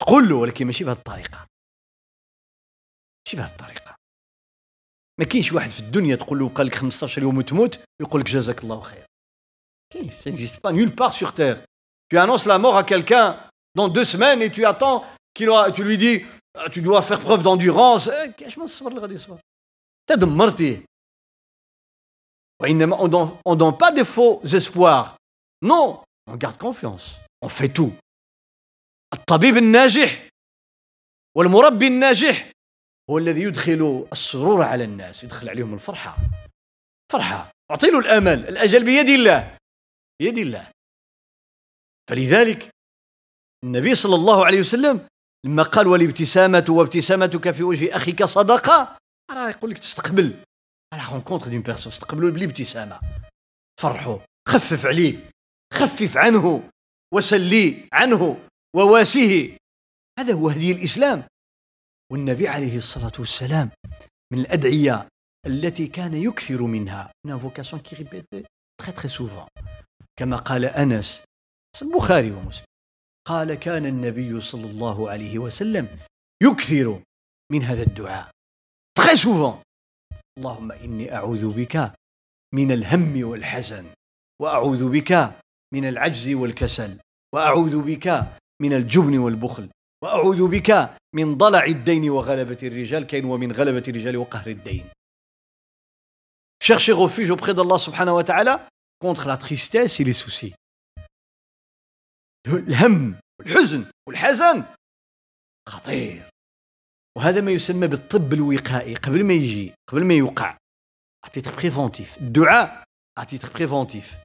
تقول 0.00 0.28
له 0.28 0.36
ولكن 0.36 0.66
ماشي 0.66 0.84
بهذه 0.84 0.96
الطريقه 0.96 1.46
ماشي 3.26 3.36
بهذه 3.36 3.50
الطريقه 3.50 3.96
ما 5.18 5.24
كاينش 5.24 5.52
واحد 5.52 5.70
في 5.70 5.80
الدنيا 5.80 6.16
تقول 6.16 6.38
له 6.38 6.48
بقى 6.48 6.64
لك 6.64 6.74
15 6.74 7.22
يوم 7.22 7.38
وتموت 7.38 7.80
ويقول 8.00 8.20
لك 8.20 8.26
جزاك 8.26 8.62
الله 8.62 8.80
خير 8.80 9.06
كاينش 9.92 10.12
ça 10.14 10.30
n'existe 10.30 10.60
pas 10.60 10.72
nulle 10.72 10.94
part 10.94 11.12
sur 11.12 11.34
terre 11.34 11.64
tu 12.10 12.18
annonces 12.18 12.46
la 12.46 12.58
mort 12.58 12.76
à 12.76 12.84
quelqu'un 12.84 13.48
dans 13.74 13.88
deux 13.88 14.04
semaines 14.04 14.42
et 14.42 14.50
tu 14.50 14.64
attends 14.64 15.04
qu'il 15.25 15.25
tu 15.75 15.83
lui 15.83 15.97
dis 15.97 16.25
tu 16.71 16.81
dois 16.81 17.01
faire 17.01 17.19
preuve 17.19 17.43
d'endurance 17.43 18.09
اش 18.09 18.57
من 18.57 18.63
الصبر 18.63 18.89
اللي 18.89 19.01
غادي 19.01 19.13
يصبر 19.13 19.39
انت 20.11 20.19
دمرتيه 20.19 20.85
وانما 22.61 22.97
on 22.97 23.07
donne, 23.07 23.37
on 23.45 23.55
donne 23.55 23.77
pas 23.77 23.91
de 23.91 24.03
faux 24.03 24.41
espoirs. 24.43 25.17
Non 25.61 26.03
on 26.27 26.35
garde 26.35 26.57
confiance. 26.57 27.15
On 27.41 27.49
fait 27.49 27.69
tout. 27.69 27.93
الطبيب 29.13 29.57
الناجح 29.57 30.29
والمربي 31.37 31.87
الناجح 31.87 32.51
هو 33.09 33.17
الذي 33.17 33.41
يدخل 33.41 34.07
السرور 34.11 34.63
على 34.63 34.83
الناس 34.83 35.23
يدخل 35.23 35.49
عليهم 35.49 35.73
الفرحة 35.73 36.17
فرحة 37.11 37.51
أعطي 37.71 37.87
له 37.87 37.99
الأمل 37.99 38.47
الأجل 38.49 38.85
بيد 38.85 39.09
الله 39.09 39.57
بيد 40.19 40.37
الله 40.37 40.71
فلذلك 42.09 42.69
النبي 43.63 43.95
صلى 43.95 44.15
الله 44.15 44.45
عليه 44.45 44.59
وسلم 44.59 45.07
لما 45.47 45.63
قال 45.63 45.87
والابتسامة 45.87 46.65
وابتسامتك 46.69 47.51
في 47.51 47.63
وجه 47.63 47.95
أخيك 47.95 48.23
صدقة 48.23 48.97
راه 49.31 49.49
يقول 49.49 49.71
لك 49.71 49.77
تستقبل. 49.77 50.43
à 50.93 50.99
la 50.99 51.11
rencontre 51.11 51.47
d'une 51.47 51.61
personne 51.61 51.91
استقبلوا 51.91 52.31
بالابتسامة. 52.31 52.99
فرحوا 53.81 54.19
خفف 54.47 54.85
عليه 54.85 55.29
خفف 55.73 56.17
عنه 56.17 56.69
وسلي 57.13 57.89
عنه 57.93 58.47
وواسيه 58.75 59.57
هذا 60.19 60.33
هو 60.33 60.49
هدي 60.49 60.71
الإسلام. 60.71 61.23
والنبي 62.11 62.47
عليه 62.47 62.77
الصلاة 62.77 63.13
والسلام 63.19 63.69
من 64.33 64.39
الأدعية 64.39 65.07
التي 65.45 65.87
كان 65.87 66.13
يكثر 66.13 66.61
منها 66.61 67.11
invocation 67.27 67.79
qui 67.79 67.95
répétait 67.95 68.45
très 68.81 68.91
très 68.91 69.09
souvent. 69.09 69.47
كما 70.19 70.37
قال 70.37 70.65
أنس 70.65 71.23
البخاري 71.81 72.31
ومسلم. 72.31 72.65
قال 73.27 73.53
كان 73.53 73.85
النبي 73.85 74.41
صلى 74.41 74.65
الله 74.71 75.09
عليه 75.09 75.39
وسلم 75.39 75.99
يكثر 76.43 77.01
من 77.51 77.63
هذا 77.63 77.83
الدعاء. 77.83 78.31
Très 78.99 79.15
souvent. 79.15 79.61
اللهم 80.37 80.71
إني 80.71 81.15
أعوذ 81.15 81.53
بك 81.53 81.93
من 82.53 82.71
الهم 82.71 83.23
والحزن 83.23 83.85
وأعوذ 84.41 84.89
بك 84.89 85.11
من 85.73 85.85
العجز 85.89 86.33
والكسل 86.33 86.99
وأعوذ 87.33 87.81
بك 87.81 88.07
من 88.61 88.73
الجبن 88.73 89.17
والبخل 89.17 89.69
وأعوذ 90.03 90.47
بك 90.47 90.89
من 91.15 91.37
ضلع 91.37 91.63
الدين 91.63 92.09
وغلبة 92.09 92.57
الرجال 92.63 93.03
كاين 93.07 93.25
ومن 93.25 93.51
غلبة 93.51 93.83
الرجال 93.87 94.17
وقهر 94.17 94.47
الدين. 94.47 94.85
Cherchez 96.59 96.93
refuge 96.93 97.29
auprès 97.29 97.53
d'Allah 97.53 97.77
subhanahu 97.77 98.15
wa 98.15 98.23
ta'ala 98.23 98.67
contre 98.99 99.27
la 99.27 99.37
tristesse 99.37 99.99
et 99.99 100.03
les 100.03 100.13
soucis. 100.13 100.53
الهم 102.55 103.19
والحزن 103.39 103.85
والحزن. 104.07 104.65
خطير. 105.69 106.29
وهذا 107.17 107.41
ما 107.41 107.51
يسمى 107.51 107.87
بالطب 107.87 108.33
الوقائي. 108.33 108.95
قبل 108.95 109.23
ما 109.23 109.33
يجي 109.33 109.73
قبل 109.89 110.05
ما 110.05 110.13
يوقع. 110.13 110.57
à 111.25 111.30
titre 111.30 111.55
préventif 111.55 112.17
الدعاء 112.17 112.83
à 113.17 113.23
titre 113.23 113.53
préventif 113.53 114.15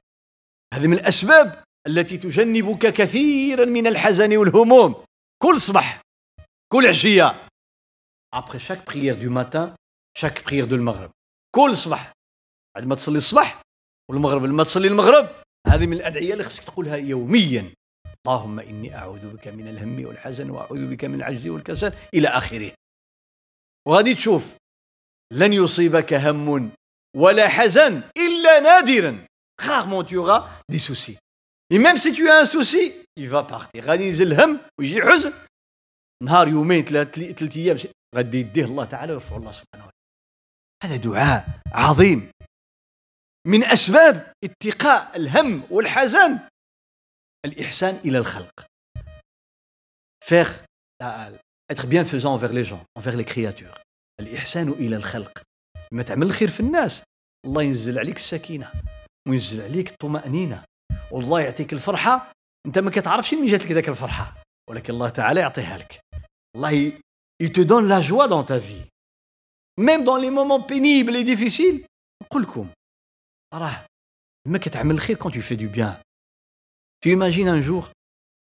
هذه 0.73 0.87
من 0.87 0.93
الأسباب 0.93 1.63
التي 1.87 2.17
تجنبك 2.17 2.93
كثيرا 2.93 3.65
من 3.65 3.87
الحزن 3.87 4.37
والهموم. 4.37 5.05
كل 5.43 5.61
صباح 5.61 6.01
كل 6.73 6.87
عشية. 6.87 7.47
Après 8.35 8.59
chaque 8.59 8.85
prière 8.85 9.17
du 9.17 9.29
matin 9.29 9.75
chaque 10.17 10.43
prière 10.43 10.67
de 10.67 10.73
المغرب 10.73 11.11
كل 11.55 11.77
صباح. 11.77 12.11
بعد 12.75 12.87
ما 12.87 12.95
تصلي 12.95 13.17
الصباح 13.17 13.61
والمغرب 14.09 14.43
لما 14.43 14.63
تصلي 14.63 14.87
المغرب 14.87 15.29
هذه 15.67 15.85
من 15.85 15.93
الأدعية 15.93 16.33
اللي 16.33 16.43
خصك 16.43 16.63
تقولها 16.63 16.95
يوميا. 16.95 17.73
اللهم 18.27 18.59
إني 18.59 18.95
أعوذ 18.95 19.33
بك 19.33 19.47
من 19.47 19.67
الهم 19.67 20.05
والحزن 20.05 20.49
وأعوذ 20.49 20.87
بك 20.87 21.05
من 21.05 21.15
العجز 21.15 21.47
والكسل 21.47 21.93
إلى 22.13 22.27
آخره. 22.27 22.71
وغادي 23.87 24.13
تشوف 24.13 24.55
لن 25.33 25.53
يصيبك 25.53 26.13
هم 26.13 26.71
ولا 27.15 27.47
حزن 27.47 28.03
إلا 28.17 28.59
نادرا. 28.59 29.25
Rarement 29.61 30.03
tu 30.03 30.17
auras 30.17 30.49
des 30.69 30.79
soucis. 30.79 31.17
Et 31.69 31.77
même 31.77 31.97
si 31.97 32.11
tu 32.13 32.29
as 32.29 32.41
un 32.41 32.45
souci, 32.45 32.93
il 33.17 33.29
va 33.29 33.43
partir. 33.43 33.83
غادي 33.83 34.03
ينزل 34.03 34.31
الهم 34.31 34.59
ويجي 34.79 35.01
حزن 35.01 35.33
نهار 36.23 36.47
يومين 36.47 36.85
ثلاث 36.85 37.57
أيام 37.57 37.77
غادي 38.15 38.39
يديه 38.39 38.65
الله 38.65 38.85
تعالى 38.85 39.13
ويرفع 39.13 39.35
الله 39.35 39.51
سبحانه 39.51 39.85
وتعالى. 39.85 39.91
هذا 40.83 40.95
دعاء 40.95 41.59
عظيم. 41.73 42.31
من 43.47 43.63
أسباب 43.63 44.33
اتقاء 44.43 45.17
الهم 45.17 45.63
والحزن. 45.71 46.39
الإحسان 47.45 47.95
إلى 47.95 48.17
الخلق. 48.17 48.65
Faire 50.25 50.65
être 51.71 51.87
bienfaisant 51.87 52.33
envers 52.33 52.53
les 52.53 52.65
gens, 52.65 52.83
envers 52.95 53.15
les 53.15 53.25
créatures. 53.25 53.81
الإحسان 54.19 54.69
إلى 54.69 54.95
الخلق. 54.95 55.43
لما 55.91 56.03
تعمل 56.03 56.27
الخير 56.27 56.49
في 56.49 56.59
الناس. 56.59 57.03
الله 57.45 57.63
ينزل 57.63 57.99
عليك 57.99 58.15
السكينة 58.15 58.71
وينزل 59.27 59.61
عليك 59.61 59.91
الطمأنينة. 59.91 60.63
والله 61.11 61.41
يعطيك 61.41 61.73
الفرحة. 61.73 62.31
أنت 62.65 62.79
ما 62.79 62.91
كتعرفش 62.91 63.33
منين 63.33 63.47
جات 63.47 63.63
لك 63.63 63.71
ذاك 63.71 63.89
الفرحة. 63.89 64.43
ولكن 64.69 64.93
الله 64.93 65.09
تعالى 65.09 65.39
يعطيها 65.39 65.77
لك. 65.77 65.99
الله 66.55 66.99
te 67.43 67.61
donne 67.61 67.87
la 67.87 68.01
joie 68.01 68.27
dans 68.27 68.43
ta 68.43 68.57
vie. 68.57 68.85
Même 69.77 70.03
dans 70.03 70.17
les 70.17 70.29
moments 70.29 70.61
pénibles 70.61 71.15
et 71.15 71.23
difficiles. 71.23 71.85
نقول 72.23 72.41
لكم 72.41 72.69
راه 73.53 73.85
ما 74.47 74.57
كتعمل 74.57 74.95
الخير 74.95 75.17
quand 75.17 75.31
tu 75.31 75.41
fais 75.41 75.55
du 75.55 75.67
bien 75.67 76.01
Tu 77.03 77.11
imagines 77.11 77.49
un 77.49 77.59
jour, 77.59 77.91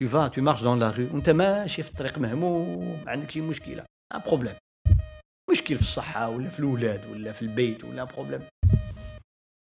tu 0.01 0.07
vas, 0.07 0.31
tu 0.31 0.41
marches 0.41 0.63
dans 0.63 0.77
la 0.77 0.91
rue, 0.91 1.13
وانت 1.13 1.31
ماشي 1.31 1.83
في 1.83 1.91
الطريق 1.91 2.19
مهموم 2.19 3.05
عندك 3.09 3.31
شي 3.31 3.41
مشكلة. 3.41 3.85
un 4.15 4.21
problème 4.21 4.57
مشكل 5.51 5.75
في 5.75 5.81
الصحة 5.81 6.29
ولا 6.29 6.51
في 6.51 6.59
الأولاد 6.61 7.07
ولا 7.07 7.33
في 7.33 7.43
البيت 7.43 7.85
ولا 7.85 8.05
problèmes 8.05 8.49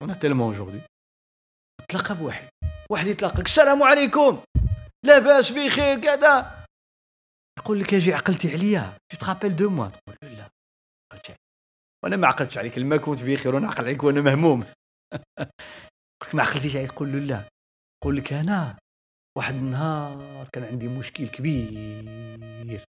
on 0.01 0.13
a 0.13 0.17
tellement 0.17 0.53
aujourd'hui 0.53 0.81
تلقى 1.89 2.15
بواحد. 2.15 2.49
واحد 2.89 3.07
يتلاقاك 3.07 3.45
السلام 3.45 3.83
عليكم. 3.83 4.43
لاباس 5.05 5.51
بخير 5.51 6.01
كذا. 6.01 6.65
يقول 7.59 7.79
لك 7.79 7.93
أجي 7.93 8.13
عقلتي 8.13 8.53
عليا. 8.53 8.97
tu 9.09 9.17
te 9.17 9.24
rappelles 9.24 9.55
de 9.55 9.69
moi 9.69 9.87
تقول 9.87 10.37
لا 10.37 10.49
عقلتي 11.11 11.31
عليا 11.31 11.37
وأنا 12.03 12.15
ما 12.15 12.27
عقلتش 12.27 12.57
عليك 12.57 12.77
لما 12.77 12.97
كنت 12.97 13.23
بخير 13.23 13.55
وأنا 13.55 13.67
عقل 13.67 13.83
عليك 13.83 14.03
وأنا 14.03 14.21
مهموم. 14.21 14.65
ما 16.33 16.43
عقلتيش 16.43 16.75
عليك 16.75 16.91
تقول 16.91 17.11
له 17.11 17.19
لا. 17.19 17.54
يقول 18.01 18.17
لك 18.17 18.33
أنا 18.33 18.79
واحد 19.37 19.53
النهار 19.53 20.49
كان 20.49 20.63
عندي 20.63 20.87
مشكل 20.87 21.27
كبير. 21.27 22.83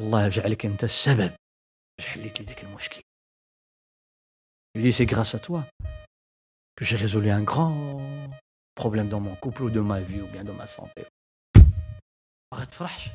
الله 0.00 0.26
يجعلك 0.26 0.66
أنت 0.66 0.84
السبب 0.84 1.36
باش 1.98 2.06
حليت 2.06 2.40
لي 2.40 2.46
ذاك 2.46 2.64
المشكل. 2.64 3.02
Lui 4.74 4.82
dis 4.82 4.92
c'est 4.92 5.06
grâce 5.06 5.34
à 5.34 5.38
toi 5.38 5.64
que 6.76 6.84
j'ai 6.84 6.96
résolu 6.96 7.30
un 7.30 7.44
grand 7.44 8.30
problème 8.74 9.08
dans 9.08 9.20
mon 9.20 9.36
couple 9.36 9.62
ou 9.62 9.70
de 9.70 9.80
ma 9.80 10.00
vie 10.00 10.20
ou 10.20 10.26
bien 10.26 10.42
de 10.44 10.50
ما 12.54 12.60
غتفرحش 12.60 13.10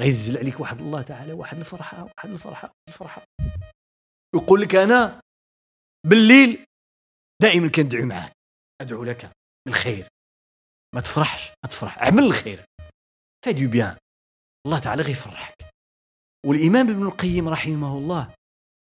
غيزل 0.00 0.38
عليك 0.38 0.60
واحد 0.60 0.78
الله 0.80 1.02
تعالى 1.02 1.32
واحد 1.32 1.58
الفرحه 1.58 2.02
واحد 2.02 2.30
الفرحه 2.30 2.68
واحد 2.68 2.88
الفرحه 2.88 3.24
يقول 4.34 4.60
لك 4.60 4.74
أنا 4.74 5.20
بالليل 6.06 6.64
دائما 7.42 7.68
كندعي 7.68 8.02
معاك 8.02 8.37
أدعو 8.80 9.04
لك 9.04 9.30
بالخير 9.66 10.08
ما 10.94 11.00
تفرحش 11.00 11.48
ما 11.48 11.70
تفرح. 11.70 11.98
اعمل 11.98 12.24
الخير. 12.24 12.64
في 13.44 13.52
دو 13.52 13.70
بيان 13.70 13.96
الله 14.66 14.78
تعالى 14.78 15.02
غيفرحك 15.02 15.54
والإمام 16.46 16.90
ابن 16.90 17.06
القيم 17.06 17.48
رحمه 17.48 17.98
الله 17.98 18.34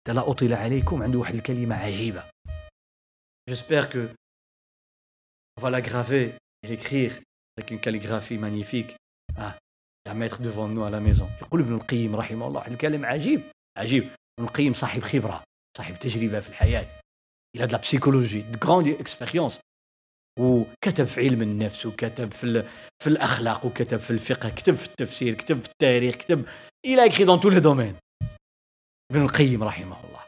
لا 0.08 0.32
أطيل 0.32 0.54
عليكم 0.54 1.04
عنده 1.04 1.20
واحد 1.20 1.36
الكلمة 1.36 1.76
عجيبة. 1.76 2.30
J'espère 3.50 3.90
que 3.90 4.16
on 5.58 5.62
va 5.62 5.70
la 5.70 5.82
graver 5.82 6.38
avec 6.66 7.72
une 7.72 7.80
calligraphie 7.80 8.38
magnifique. 8.38 8.96
Ah, 9.38 9.58
la 10.06 10.14
mettre 10.14 10.42
devant 10.42 10.68
nous 10.68 10.84
à 10.84 10.90
la 10.90 11.00
maison. 11.00 11.30
يقول 11.42 11.62
ابن 11.62 11.76
القيم 11.76 12.16
رحمه 12.16 12.48
الله 12.48 12.60
واحد 12.60 12.72
الكلام 12.72 13.06
عجيب 13.06 13.52
عجيب. 13.78 14.04
ابن 14.40 14.48
القيم 14.48 14.74
صاحب 14.74 15.02
خبرة 15.02 15.44
صاحب 15.78 16.00
تجربة 16.00 16.40
في 16.40 16.50
الحياة. 16.50 17.00
Il 17.56 17.62
a 17.62 17.68
de 17.68 17.72
la 17.72 17.80
psychologie 17.80 18.44
de 18.44 18.58
grande 18.58 18.88
expérience 18.88 19.60
وكتب 20.40 21.06
في 21.06 21.22
علم 21.22 21.42
النفس 21.42 21.86
وكتب 21.86 22.34
في 22.34 22.68
في 23.04 23.08
الأخلاق 23.08 23.66
وكتب 23.66 24.00
في 24.00 24.12
الفقه 24.12 24.50
كتب 24.50 24.76
في 24.76 24.88
التفسير 24.88 25.34
كتب 25.34 25.62
في 25.62 25.70
التاريخ 25.70 26.16
كتب 26.16 26.46
إلى 26.86 27.10
dans 27.10 27.40
tous 27.40 27.50
les 27.50 27.62
domaines. 27.62 28.28
ابن 29.12 29.22
القيم 29.22 29.64
رحمه 29.64 30.06
الله. 30.06 30.26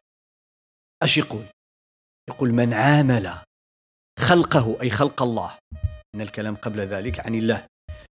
اش 1.03 1.18
يقول؟ 1.18 1.45
يقول 2.30 2.53
من 2.53 2.74
عامل 2.74 3.32
خلقه 4.20 4.82
أي 4.82 4.89
خلق 4.89 5.22
الله 5.22 5.58
إن 6.16 6.22
الكلام 6.22 6.56
قبل 6.56 6.80
ذلك 6.82 7.20
عن 7.20 7.36
الله. 7.36 7.68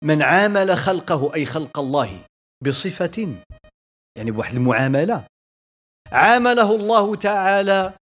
من 0.03 0.21
عامل 0.21 0.77
خلقه 0.77 1.33
أي 1.33 1.45
خلق 1.45 1.79
الله 1.79 2.25
بصفة 2.63 3.35
يعني 4.17 4.31
بواحد 4.31 4.55
المعاملة. 4.55 5.25
عامله 6.11 6.75
الله 6.75 7.15
تعالى 7.15 7.93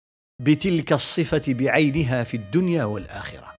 بتلك 0.42 0.92
الصفة 0.92 1.42
بعينها 1.48 2.24
في 2.24 2.36
الدنيا 2.36 2.84
والآخرة 2.84 3.57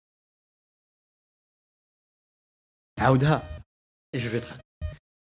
إيش 4.15 4.25
في 4.25 4.41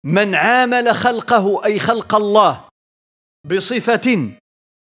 من 0.05 0.36
عامل 0.36 0.95
خلقه 0.95 1.66
أي 1.66 1.80
خلق 1.80 2.16
الله 2.16 2.70
بصفة 3.45 4.38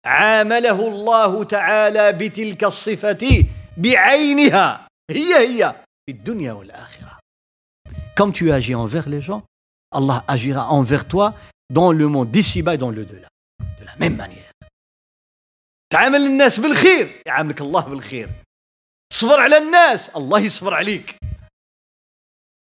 عامله 0.06 0.88
الله 0.88 1.44
تعالى 1.44 2.12
بتلك 2.12 2.64
الصفة 2.64 3.46
بعينها. 3.76 4.88
هي 5.10 5.34
هي 5.34 5.84
في 6.06 6.12
الدنيا 6.12 6.52
والآخرة. 6.52 7.18
Comme 8.16 8.32
tu 8.32 8.52
agis 8.52 8.74
envers 8.74 9.08
les 9.08 9.20
gens 9.20 9.42
Allah 9.92 10.24
agira 10.28 10.70
envers 10.70 11.06
toi 11.06 11.34
dans 11.70 11.92
le 11.92 12.06
monde 12.08 12.30
d'ici-bas 12.30 12.74
et 12.74 12.78
dans 12.78 12.90
le 12.90 13.04
delà. 13.04 13.28
De 13.80 13.84
la 13.84 13.96
même 13.96 14.16
manière. 14.16 14.52
تعامل 15.92 16.26
الناس 16.26 16.60
بالخير. 16.60 17.22
يعاملك 17.26 17.60
الله 17.60 17.88
بالخير. 17.88 18.30
تصبر 19.12 19.40
على 19.40 19.58
الناس. 19.58 20.08
الله 20.16 20.40
يصبر 20.40 20.74
عليك. 20.74 21.16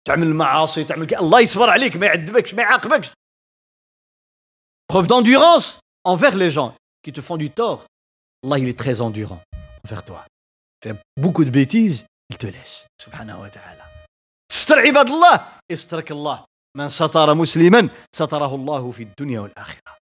تعمل 0.10 0.28
المعاصي 0.28 0.84
تعمل 0.84 1.06
كي. 1.08 1.18
الله 1.20 1.40
يصبر 1.40 1.70
عليك 1.70 1.98
ما 1.98 2.06
يعذبكش 2.06 2.54
ما 2.54 2.62
يعاقبكش 2.62 3.12
preuve 4.94 5.08
d'endurance 5.08 5.80
envers 6.04 6.36
les 6.36 6.52
gens 6.52 6.76
qui 7.04 7.12
te 7.12 7.22
font 7.22 7.38
du 7.38 7.50
tort 7.50 7.86
Allah 8.44 8.60
il 8.60 8.68
est 8.70 8.80
très 8.80 9.02
endurant 9.02 9.42
envers 9.86 10.04
toi 10.06 10.26
fais 10.84 10.96
beaucoup 11.18 11.46
de 11.46 11.50
bêtises 11.50 12.06
il 12.30 12.38
te 12.38 12.48
laisse 12.48 12.88
سبحانه 13.02 13.42
وتعالى 13.42 13.84
استر 14.52 14.80
عباد 14.80 15.10
الله 15.10 15.60
استرك 15.72 16.12
الله 16.12 16.46
من 16.78 16.90
ستر 16.90 17.34
مسلما 17.34 17.90
ستره 18.16 18.56
الله 18.56 18.92
في 18.92 19.04
الدنيا 19.04 19.40
والآخرة 19.40 19.98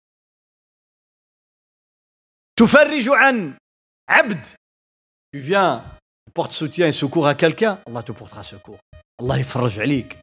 تفرج 2.58 3.08
عن 3.08 3.58
عبد 4.10 4.46
tu 5.32 5.38
viens 5.38 5.84
porte 6.34 6.52
soutien 6.52 6.86
et 6.88 6.92
secours 6.92 7.26
à 7.26 7.34
quelqu'un 7.34 7.80
Allah 7.86 8.02
te 8.02 8.12
portera 8.12 8.42
secours 8.42 8.78
الله 9.21 9.37
يفرج 9.39 9.79
عليك. 9.79 10.19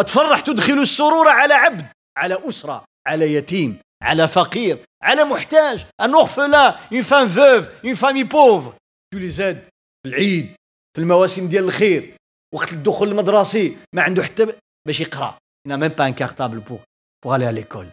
أتفرح 0.00 0.40
تدخل 0.40 0.78
السرور 0.78 1.28
على 1.28 1.54
عبد 1.54 1.86
على 2.18 2.48
أسرة 2.48 2.84
على 3.06 3.34
يتيم 3.34 3.78
على 4.02 4.28
فقير 4.28 4.84
على 5.02 5.24
محتاج. 5.24 5.86
Un 6.02 6.12
orphelin 6.12 6.76
une 6.92 7.02
femme 7.02 7.28
veuve 7.28 7.70
une 7.84 7.96
famille 7.96 8.24
pauvre. 8.24 8.74
Tu 9.12 9.18
les 9.18 9.40
aides 9.40 9.68
في 10.02 10.08
العيد 10.08 10.54
في 10.96 11.02
المواسم 11.02 11.48
ديال 11.48 11.64
الخير 11.64 12.16
وقت 12.54 12.72
الدخول 12.72 13.08
المدرسي 13.08 13.76
ما 13.94 14.02
عنده 14.02 14.22
حتى 14.22 14.46
باش 14.86 15.00
يقرأ. 15.00 15.38
N'a 15.68 15.76
même 15.76 15.94
pas 15.94 16.04
un 16.04 16.12
cartable 16.12 16.60
pour 16.60 16.80
pour 17.22 17.34
aller 17.34 17.46
à 17.46 17.52
l'école. 17.52 17.88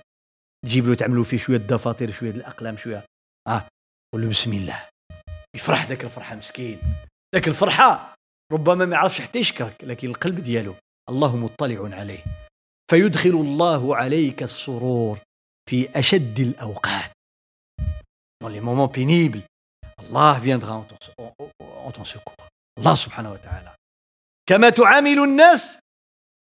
تجيب 0.65 0.87
له 0.87 0.95
تعملوا 0.95 1.23
فيه 1.23 1.37
شوية 1.37 1.57
الدفاتر 1.57 2.11
شوية 2.11 2.31
الأقلام 2.31 2.77
شوية. 2.77 3.05
آه 3.47 3.67
قول 4.13 4.21
له 4.21 4.29
بسم 4.29 4.53
الله. 4.53 4.87
يفرح 5.55 5.87
ذاك 5.89 6.03
الفرحة 6.03 6.35
مسكين. 6.35 6.79
ذاك 7.35 7.47
الفرحة 7.47 8.12
ربما 8.51 8.85
ما 8.85 8.95
يعرفش 8.95 9.21
حتى 9.21 9.39
يشكرك 9.39 9.83
لكن 9.83 10.09
القلب 10.09 10.39
ديالو 10.39 10.75
الله 11.09 11.35
مطلع 11.35 11.95
عليه. 11.97 12.23
فيدخل 12.91 13.29
الله 13.29 13.95
عليك 13.95 14.43
السرور 14.43 15.19
في 15.69 15.99
أشد 15.99 16.39
الأوقات. 16.39 17.11
Dans 18.43 18.49
les 18.49 18.59
moments 18.59 18.89
pénibles 18.89 19.43
Allah 19.99 20.39
viendra 20.39 20.73
en 20.73 20.85
الله 22.79 22.95
سبحانه 22.95 23.31
وتعالى 23.31 23.75
كما 24.49 24.69
تعامل 24.69 25.19
الناس 25.19 25.79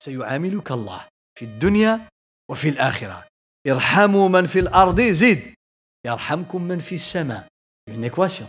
سيعاملك 0.03 0.71
الله 0.73 1.09
في 1.39 1.45
الدنيا 1.45 2.09
وفي 2.51 2.69
الآخرة. 2.69 3.27
ارحموا 3.67 4.29
من 4.29 4.47
في 4.47 4.59
الأرض 4.59 5.01
زد. 5.01 5.55
يرحمكم 6.07 6.63
من 6.63 6.79
في 6.79 6.95
السماء. 6.95 7.47
Une 7.91 8.05
équation. 8.05 8.47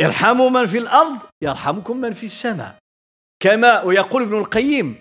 ارحموا 0.00 0.50
من 0.50 0.66
في 0.66 0.78
الأرض 0.78 1.18
يرحمكم 1.42 1.96
من 1.96 2.12
في 2.12 2.26
السماء. 2.26 2.78
كما 3.42 3.82
ويقول 3.82 4.22
ابن 4.22 4.38
القيم 4.38 5.00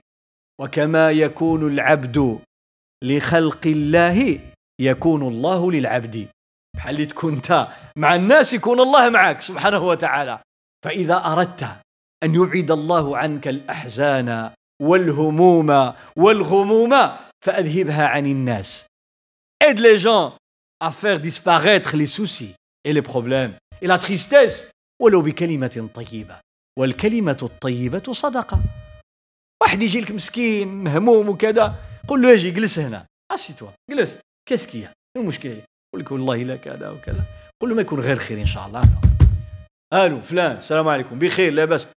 وكما 0.62 1.12
يكون 1.12 1.68
العبد 1.74 2.40
لخلق 3.04 3.68
الله 3.68 4.40
يكون 4.82 5.22
الله 5.22 5.72
للعبد. 5.72 6.28
بحال 6.76 6.96
اللي 6.96 7.06
تكون 7.06 7.34
انت 7.34 7.68
مع 7.98 8.16
الناس 8.16 8.54
يكون 8.54 8.80
الله 8.80 9.10
معك 9.10 9.42
سبحانه 9.42 9.80
وتعالى. 9.80 10.40
فإذا 10.86 11.16
أردت 11.26 11.64
أن 12.24 12.36
يبعد 12.36 12.72
الله 12.72 13.18
عنك 13.18 13.48
الأحزان 13.48 14.52
والهموم 14.82 15.94
والغموم 16.16 16.94
فأذهبها 17.46 18.08
عن 18.08 18.26
الناس. 18.26 18.86
Aide 19.64 19.80
les 19.80 19.98
gens 19.98 20.38
à 20.80 20.92
faire 20.92 21.20
disparaître 21.20 21.96
les 21.96 22.08
soucis 22.08 22.56
et 22.84 22.94
les 22.94 23.02
problèmes 23.02 23.56
et 23.82 23.88
la 23.88 23.98
tristesse. 23.98 24.68
ولو 25.02 25.22
بكلمة 25.22 25.90
طيبة 25.94 26.40
والكلمة 26.80 27.38
الطيبة 27.44 28.14
صدقة. 28.14 28.62
واحد 29.64 29.84
يجي 29.84 30.02
لك 30.02 30.12
مسكين 30.12 30.68
مهموم 30.68 31.30
وكذا 31.30 31.76
قول 32.08 32.22
له 32.22 32.34
أجي 32.34 32.52
جلس 32.52 32.80
هنا. 32.80 33.06
assieds-toi 33.34 33.70
جلس. 33.92 34.18
qu'est-ce 34.50 34.74
qu'il 34.75 34.88
y 34.88 34.91
a 34.91 34.94
شنو 35.14 35.24
المشكلة؟ 35.24 35.52
يقول 35.54 36.06
لك 36.06 36.12
والله 36.12 36.36
لا 36.36 36.56
كذا 36.56 36.90
وكذا. 36.90 37.26
قول 37.62 37.70
له 37.70 37.76
ما 37.76 37.82
يكون 37.82 38.00
غير 38.00 38.18
خير 38.18 38.42
إن 38.42 38.46
شاء 38.46 38.68
الله. 38.68 38.84
ألو 39.94 40.22
فلان 40.22 40.58
السلام 40.58 40.88
عليكم. 40.88 41.20
بخير 41.20 41.54
لاباس 41.54 41.88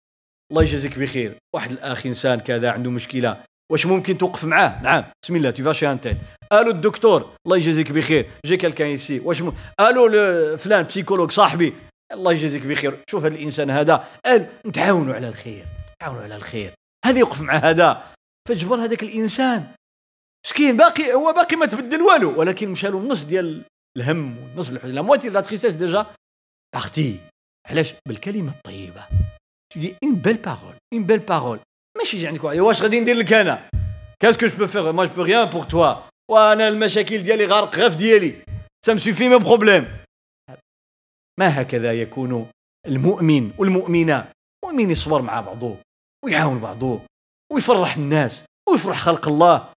الله 0.50 0.62
يجازيك 0.62 0.98
بخير. 0.98 1.36
واحد 1.54 1.72
الأخ 1.72 2.06
إنسان 2.06 2.40
كذا 2.40 2.70
عنده 2.70 2.90
مشكلة. 2.90 3.44
واش 3.72 3.86
ممكن 3.86 4.18
توقف 4.18 4.44
معاه؟ 4.44 4.82
نعم. 4.82 5.04
بسم 5.22 5.36
الله 5.36 5.72
chez 5.72 5.86
un 5.86 5.98
tel. 6.06 6.16
ألو 6.52 6.70
الدكتور 6.70 7.34
الله 7.46 7.56
يجازيك 7.56 7.92
بخير. 7.92 8.30
j'ai 8.46 8.56
quelqu'un 8.56 8.88
ici 8.88 9.20
واش 9.20 9.42
م... 9.42 9.52
ألو 9.80 10.56
فلان 10.56 10.82
psychologue 10.84 11.30
صاحبي. 11.30 11.74
الله 12.12 12.32
يجازيك 12.32 12.66
بخير. 12.66 13.04
شوف 13.10 13.24
هذا 13.24 13.34
الإنسان 13.34 13.70
هذا 13.70 14.08
قال 14.26 14.46
نتعاونوا 14.66 15.14
على 15.14 15.28
الخير 15.28 15.66
نتعاونوا 15.94 16.22
على 16.22 16.36
الخير. 16.36 16.74
هذا 17.04 17.18
يوقف 17.18 17.40
مع 17.40 17.54
هذا. 17.54 18.04
فجبر 18.48 18.76
هذاك 18.76 19.02
الإنسان. 19.02 19.66
مسكين 20.46 20.76
باقي 20.76 21.14
هو 21.14 21.32
باقي 21.32 21.56
ما 21.56 21.66
تبدل 21.66 22.02
والو. 22.02 22.40
ولكن 22.40 22.68
مشى 22.68 22.88
له 22.88 22.98
النص 22.98 23.24
ديال 23.24 23.64
الهم 23.96 24.38
والنص 24.38 24.70
الحزن 24.70 24.94
la 24.94 25.02
moitié 25.02 25.28
la 25.28 25.40
tristesse 25.40 25.74
déjà. 25.74 26.06
partie 26.74 27.20
علاش؟ 27.66 27.94
بالكلمة 28.08 28.52
الطيبة. 28.52 29.04
tu 29.74 29.83
dis 29.83 29.96
une 30.04 30.14
belle 30.14 30.36
parole 30.36 30.74
une 30.94 31.04
belle 31.04 31.18
parole 31.18 31.60
ماشي 31.98 32.26
عندك 32.26 32.44
واش 32.44 32.82
غادي 32.82 33.00
ندير 33.00 33.16
لك 33.16 33.32
أنا؟ 33.32 33.70
qu'est-ce 34.22 34.40
que 34.40 34.46
je 34.46 34.56
peux 34.56 34.66
faire 34.66 34.92
mais 34.92 35.04
je 35.04 35.14
peux 35.14 35.22
rien 35.22 35.44
pour 35.44 35.64
toi 35.64 35.94
وأنا 36.30 36.68
المشاكل 36.68 37.22
ديالي 37.22 37.44
غارق 37.44 37.76
غير 37.76 37.90
في 37.90 37.96
ديالي. 37.96 38.34
ça 38.86 38.94
me 38.94 39.03
suffit 39.03 39.28
mes 39.28 39.38
problèmes 39.38 39.99
ما 41.40 41.60
هكذا 41.60 41.92
يكون 41.92 42.50
المؤمن 42.86 43.52
والمؤمنة؟ 43.58 44.32
المؤمن 44.64 44.90
يصبر 44.90 45.22
مع 45.22 45.40
بعضه 45.40 45.76
ويعاون 46.24 46.58
بعضه 46.58 47.00
ويفرح 47.52 47.96
الناس 47.96 48.44
ويفرح 48.68 48.98
خلق 48.98 49.28
الله. 49.28 49.72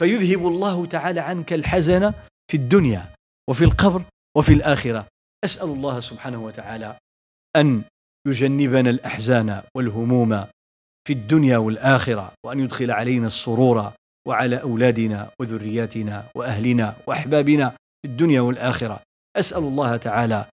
فيذهب 0.00 0.46
الله 0.46 0.86
تعالى 0.86 1.20
عنك 1.20 1.52
الحزن 1.52 2.12
في 2.50 2.56
الدنيا 2.56 3.14
وفي 3.50 3.64
القبر 3.64 4.04
وفي 4.36 4.52
الآخرة. 4.52 5.06
أسأل 5.44 5.68
الله 5.68 6.00
سبحانه 6.00 6.44
وتعالى 6.44 6.98
أن 7.56 7.84
يجنبنا 8.26 8.90
الأحزان 8.90 9.62
والهموم 9.76 10.44
في 11.06 11.12
الدنيا 11.12 11.58
والآخرة 11.58 12.32
وأن 12.46 12.60
يدخل 12.60 12.90
علينا 12.90 13.26
السرور 13.26 13.92
وعلى 14.28 14.62
أولادنا 14.62 15.30
وذرياتنا 15.40 16.30
وأهلنا 16.36 16.96
وأحبابنا 17.06 17.70
في 17.70 18.08
الدنيا 18.08 18.40
والآخرة. 18.40 19.02
أسأل 19.36 19.62
الله 19.62 19.96
تعالى 19.96 20.46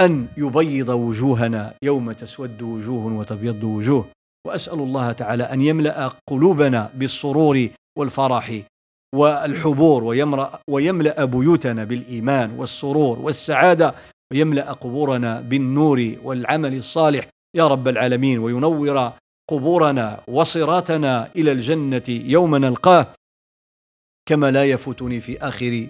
أن 0.00 0.28
يبيض 0.36 0.88
وجوهنا 0.88 1.74
يوم 1.82 2.12
تسود 2.12 2.62
وجوه 2.62 3.12
وتبيض 3.12 3.64
وجوه. 3.64 4.08
وأسأل 4.46 4.78
الله 4.78 5.12
تعالى 5.12 5.44
أن 5.44 5.60
يملأ 5.62 6.12
قلوبنا 6.28 6.90
بالسرور 6.94 7.68
والفرح 7.98 8.60
والحبور 9.14 10.04
ويملأ, 10.68 11.24
بيوتنا 11.24 11.84
بالإيمان 11.84 12.50
والسرور 12.50 13.18
والسعادة 13.18 13.94
ويملأ 14.32 14.72
قبورنا 14.72 15.40
بالنور 15.40 16.16
والعمل 16.22 16.76
الصالح. 16.76 17.28
يا 17.56 17.66
رب 17.66 17.88
العالمين 17.88 18.38
وينور 18.38 19.12
قبورنا 19.50 20.20
وصراطنا 20.28 21.30
إلى 21.36 21.52
الجنة 21.52 22.02
يوم 22.08 22.56
نلقاه. 22.56 23.06
كما 24.28 24.50
لا 24.50 24.64
يفوتني 24.64 25.20
في 25.20 25.38
آخر 25.38 25.86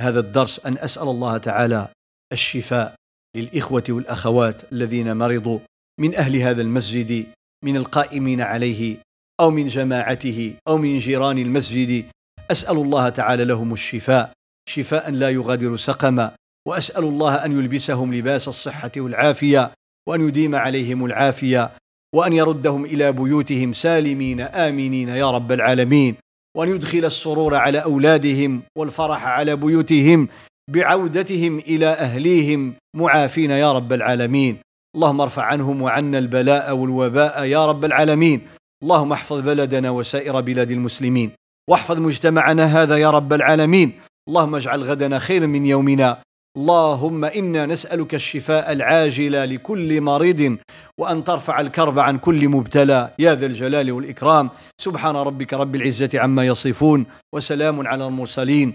هذا 0.00 0.20
الدرس 0.20 0.66
أن 0.66 0.78
أسأل 0.78 1.08
الله 1.08 1.38
تعالى 1.38 1.88
الشفاء 2.32 2.94
للإخوة 3.38 3.84
والأخوات 3.88 4.72
الذين 4.72 5.16
مرضوا 5.16 5.58
من 6.00 6.14
أهل 6.14 6.36
هذا 6.36 6.62
المسجد 6.62 7.26
من 7.64 7.76
القائمين 7.76 8.40
عليه 8.40 8.96
أو 9.40 9.50
من 9.50 9.66
جماعته 9.66 10.54
أو 10.68 10.78
من 10.78 10.98
جيران 10.98 11.38
المسجد. 11.38 12.04
أسأل 12.50 12.76
الله 12.76 13.08
تعالى 13.08 13.44
لهم 13.44 13.72
الشفاء 13.72 14.32
شفاء 14.68 15.10
لا 15.10 15.30
يغادر 15.30 15.76
سقما. 15.76 16.34
وأسأل 16.68 17.04
الله 17.04 17.44
أن 17.44 17.52
يلبسهم 17.52 18.14
لباس 18.14 18.48
الصحة 18.48 18.90
والعافية 18.96 19.72
وأن 20.08 20.28
يديم 20.28 20.54
عليهم 20.54 21.04
العافية 21.04 21.70
وأن 22.14 22.32
يردهم 22.32 22.84
إلى 22.84 23.12
بيوتهم 23.12 23.72
سالمين 23.72 24.40
آمنين 24.40 25.08
يا 25.08 25.30
رب 25.30 25.52
العالمين. 25.52 26.16
وأن 26.56 26.68
يدخل 26.68 27.04
السرور 27.04 27.54
على 27.54 27.78
أولادهم 27.78 28.62
والفرح 28.78 29.26
على 29.26 29.56
بيوتهم. 29.56 30.28
بعودتهم 30.68 31.58
إلى 31.58 31.86
أهليهم 31.86 32.74
معافين 32.96 33.50
يا 33.50 33.72
رب 33.72 33.92
العالمين. 33.92 34.58
اللهم 34.96 35.20
ارفع 35.20 35.42
عنهم 35.42 35.82
وعنا 35.82 36.18
البلاء 36.18 36.76
والوباء 36.76 37.44
يا 37.44 37.66
رب 37.66 37.84
العالمين. 37.84 38.40
اللهم 38.82 39.12
احفظ 39.12 39.40
بلدنا 39.40 39.90
وسائر 39.90 40.40
بلاد 40.40 40.70
المسلمين. 40.70 41.30
واحفظ 41.70 41.98
مجتمعنا 41.98 42.64
هذا 42.82 42.96
يا 42.96 43.10
رب 43.10 43.32
العالمين. 43.32 43.92
اللهم 44.28 44.54
اجعل 44.54 44.82
غدنا 44.82 45.18
خيرا 45.18 45.46
من 45.46 45.66
يومنا. 45.66 46.18
اللهم 46.56 47.24
إنا 47.24 47.66
نسألك 47.66 48.14
الشفاء 48.14 48.72
العاجل 48.72 49.54
لكل 49.54 50.00
مريض 50.00 50.56
وأن 51.00 51.24
ترفع 51.24 51.60
الكرب 51.60 51.98
عن 51.98 52.18
كل 52.18 52.48
مبتلى. 52.48 53.10
يا 53.18 53.34
ذا 53.34 53.46
الجلال 53.46 53.92
والإكرام. 53.92 54.50
سبحان 54.80 55.16
ربك 55.16 55.54
رب 55.54 55.74
العزة 55.74 56.10
عما 56.14 56.46
يصفون 56.46 57.06
وسلام 57.34 57.86
على 57.86 58.06
المرسلين. 58.06 58.74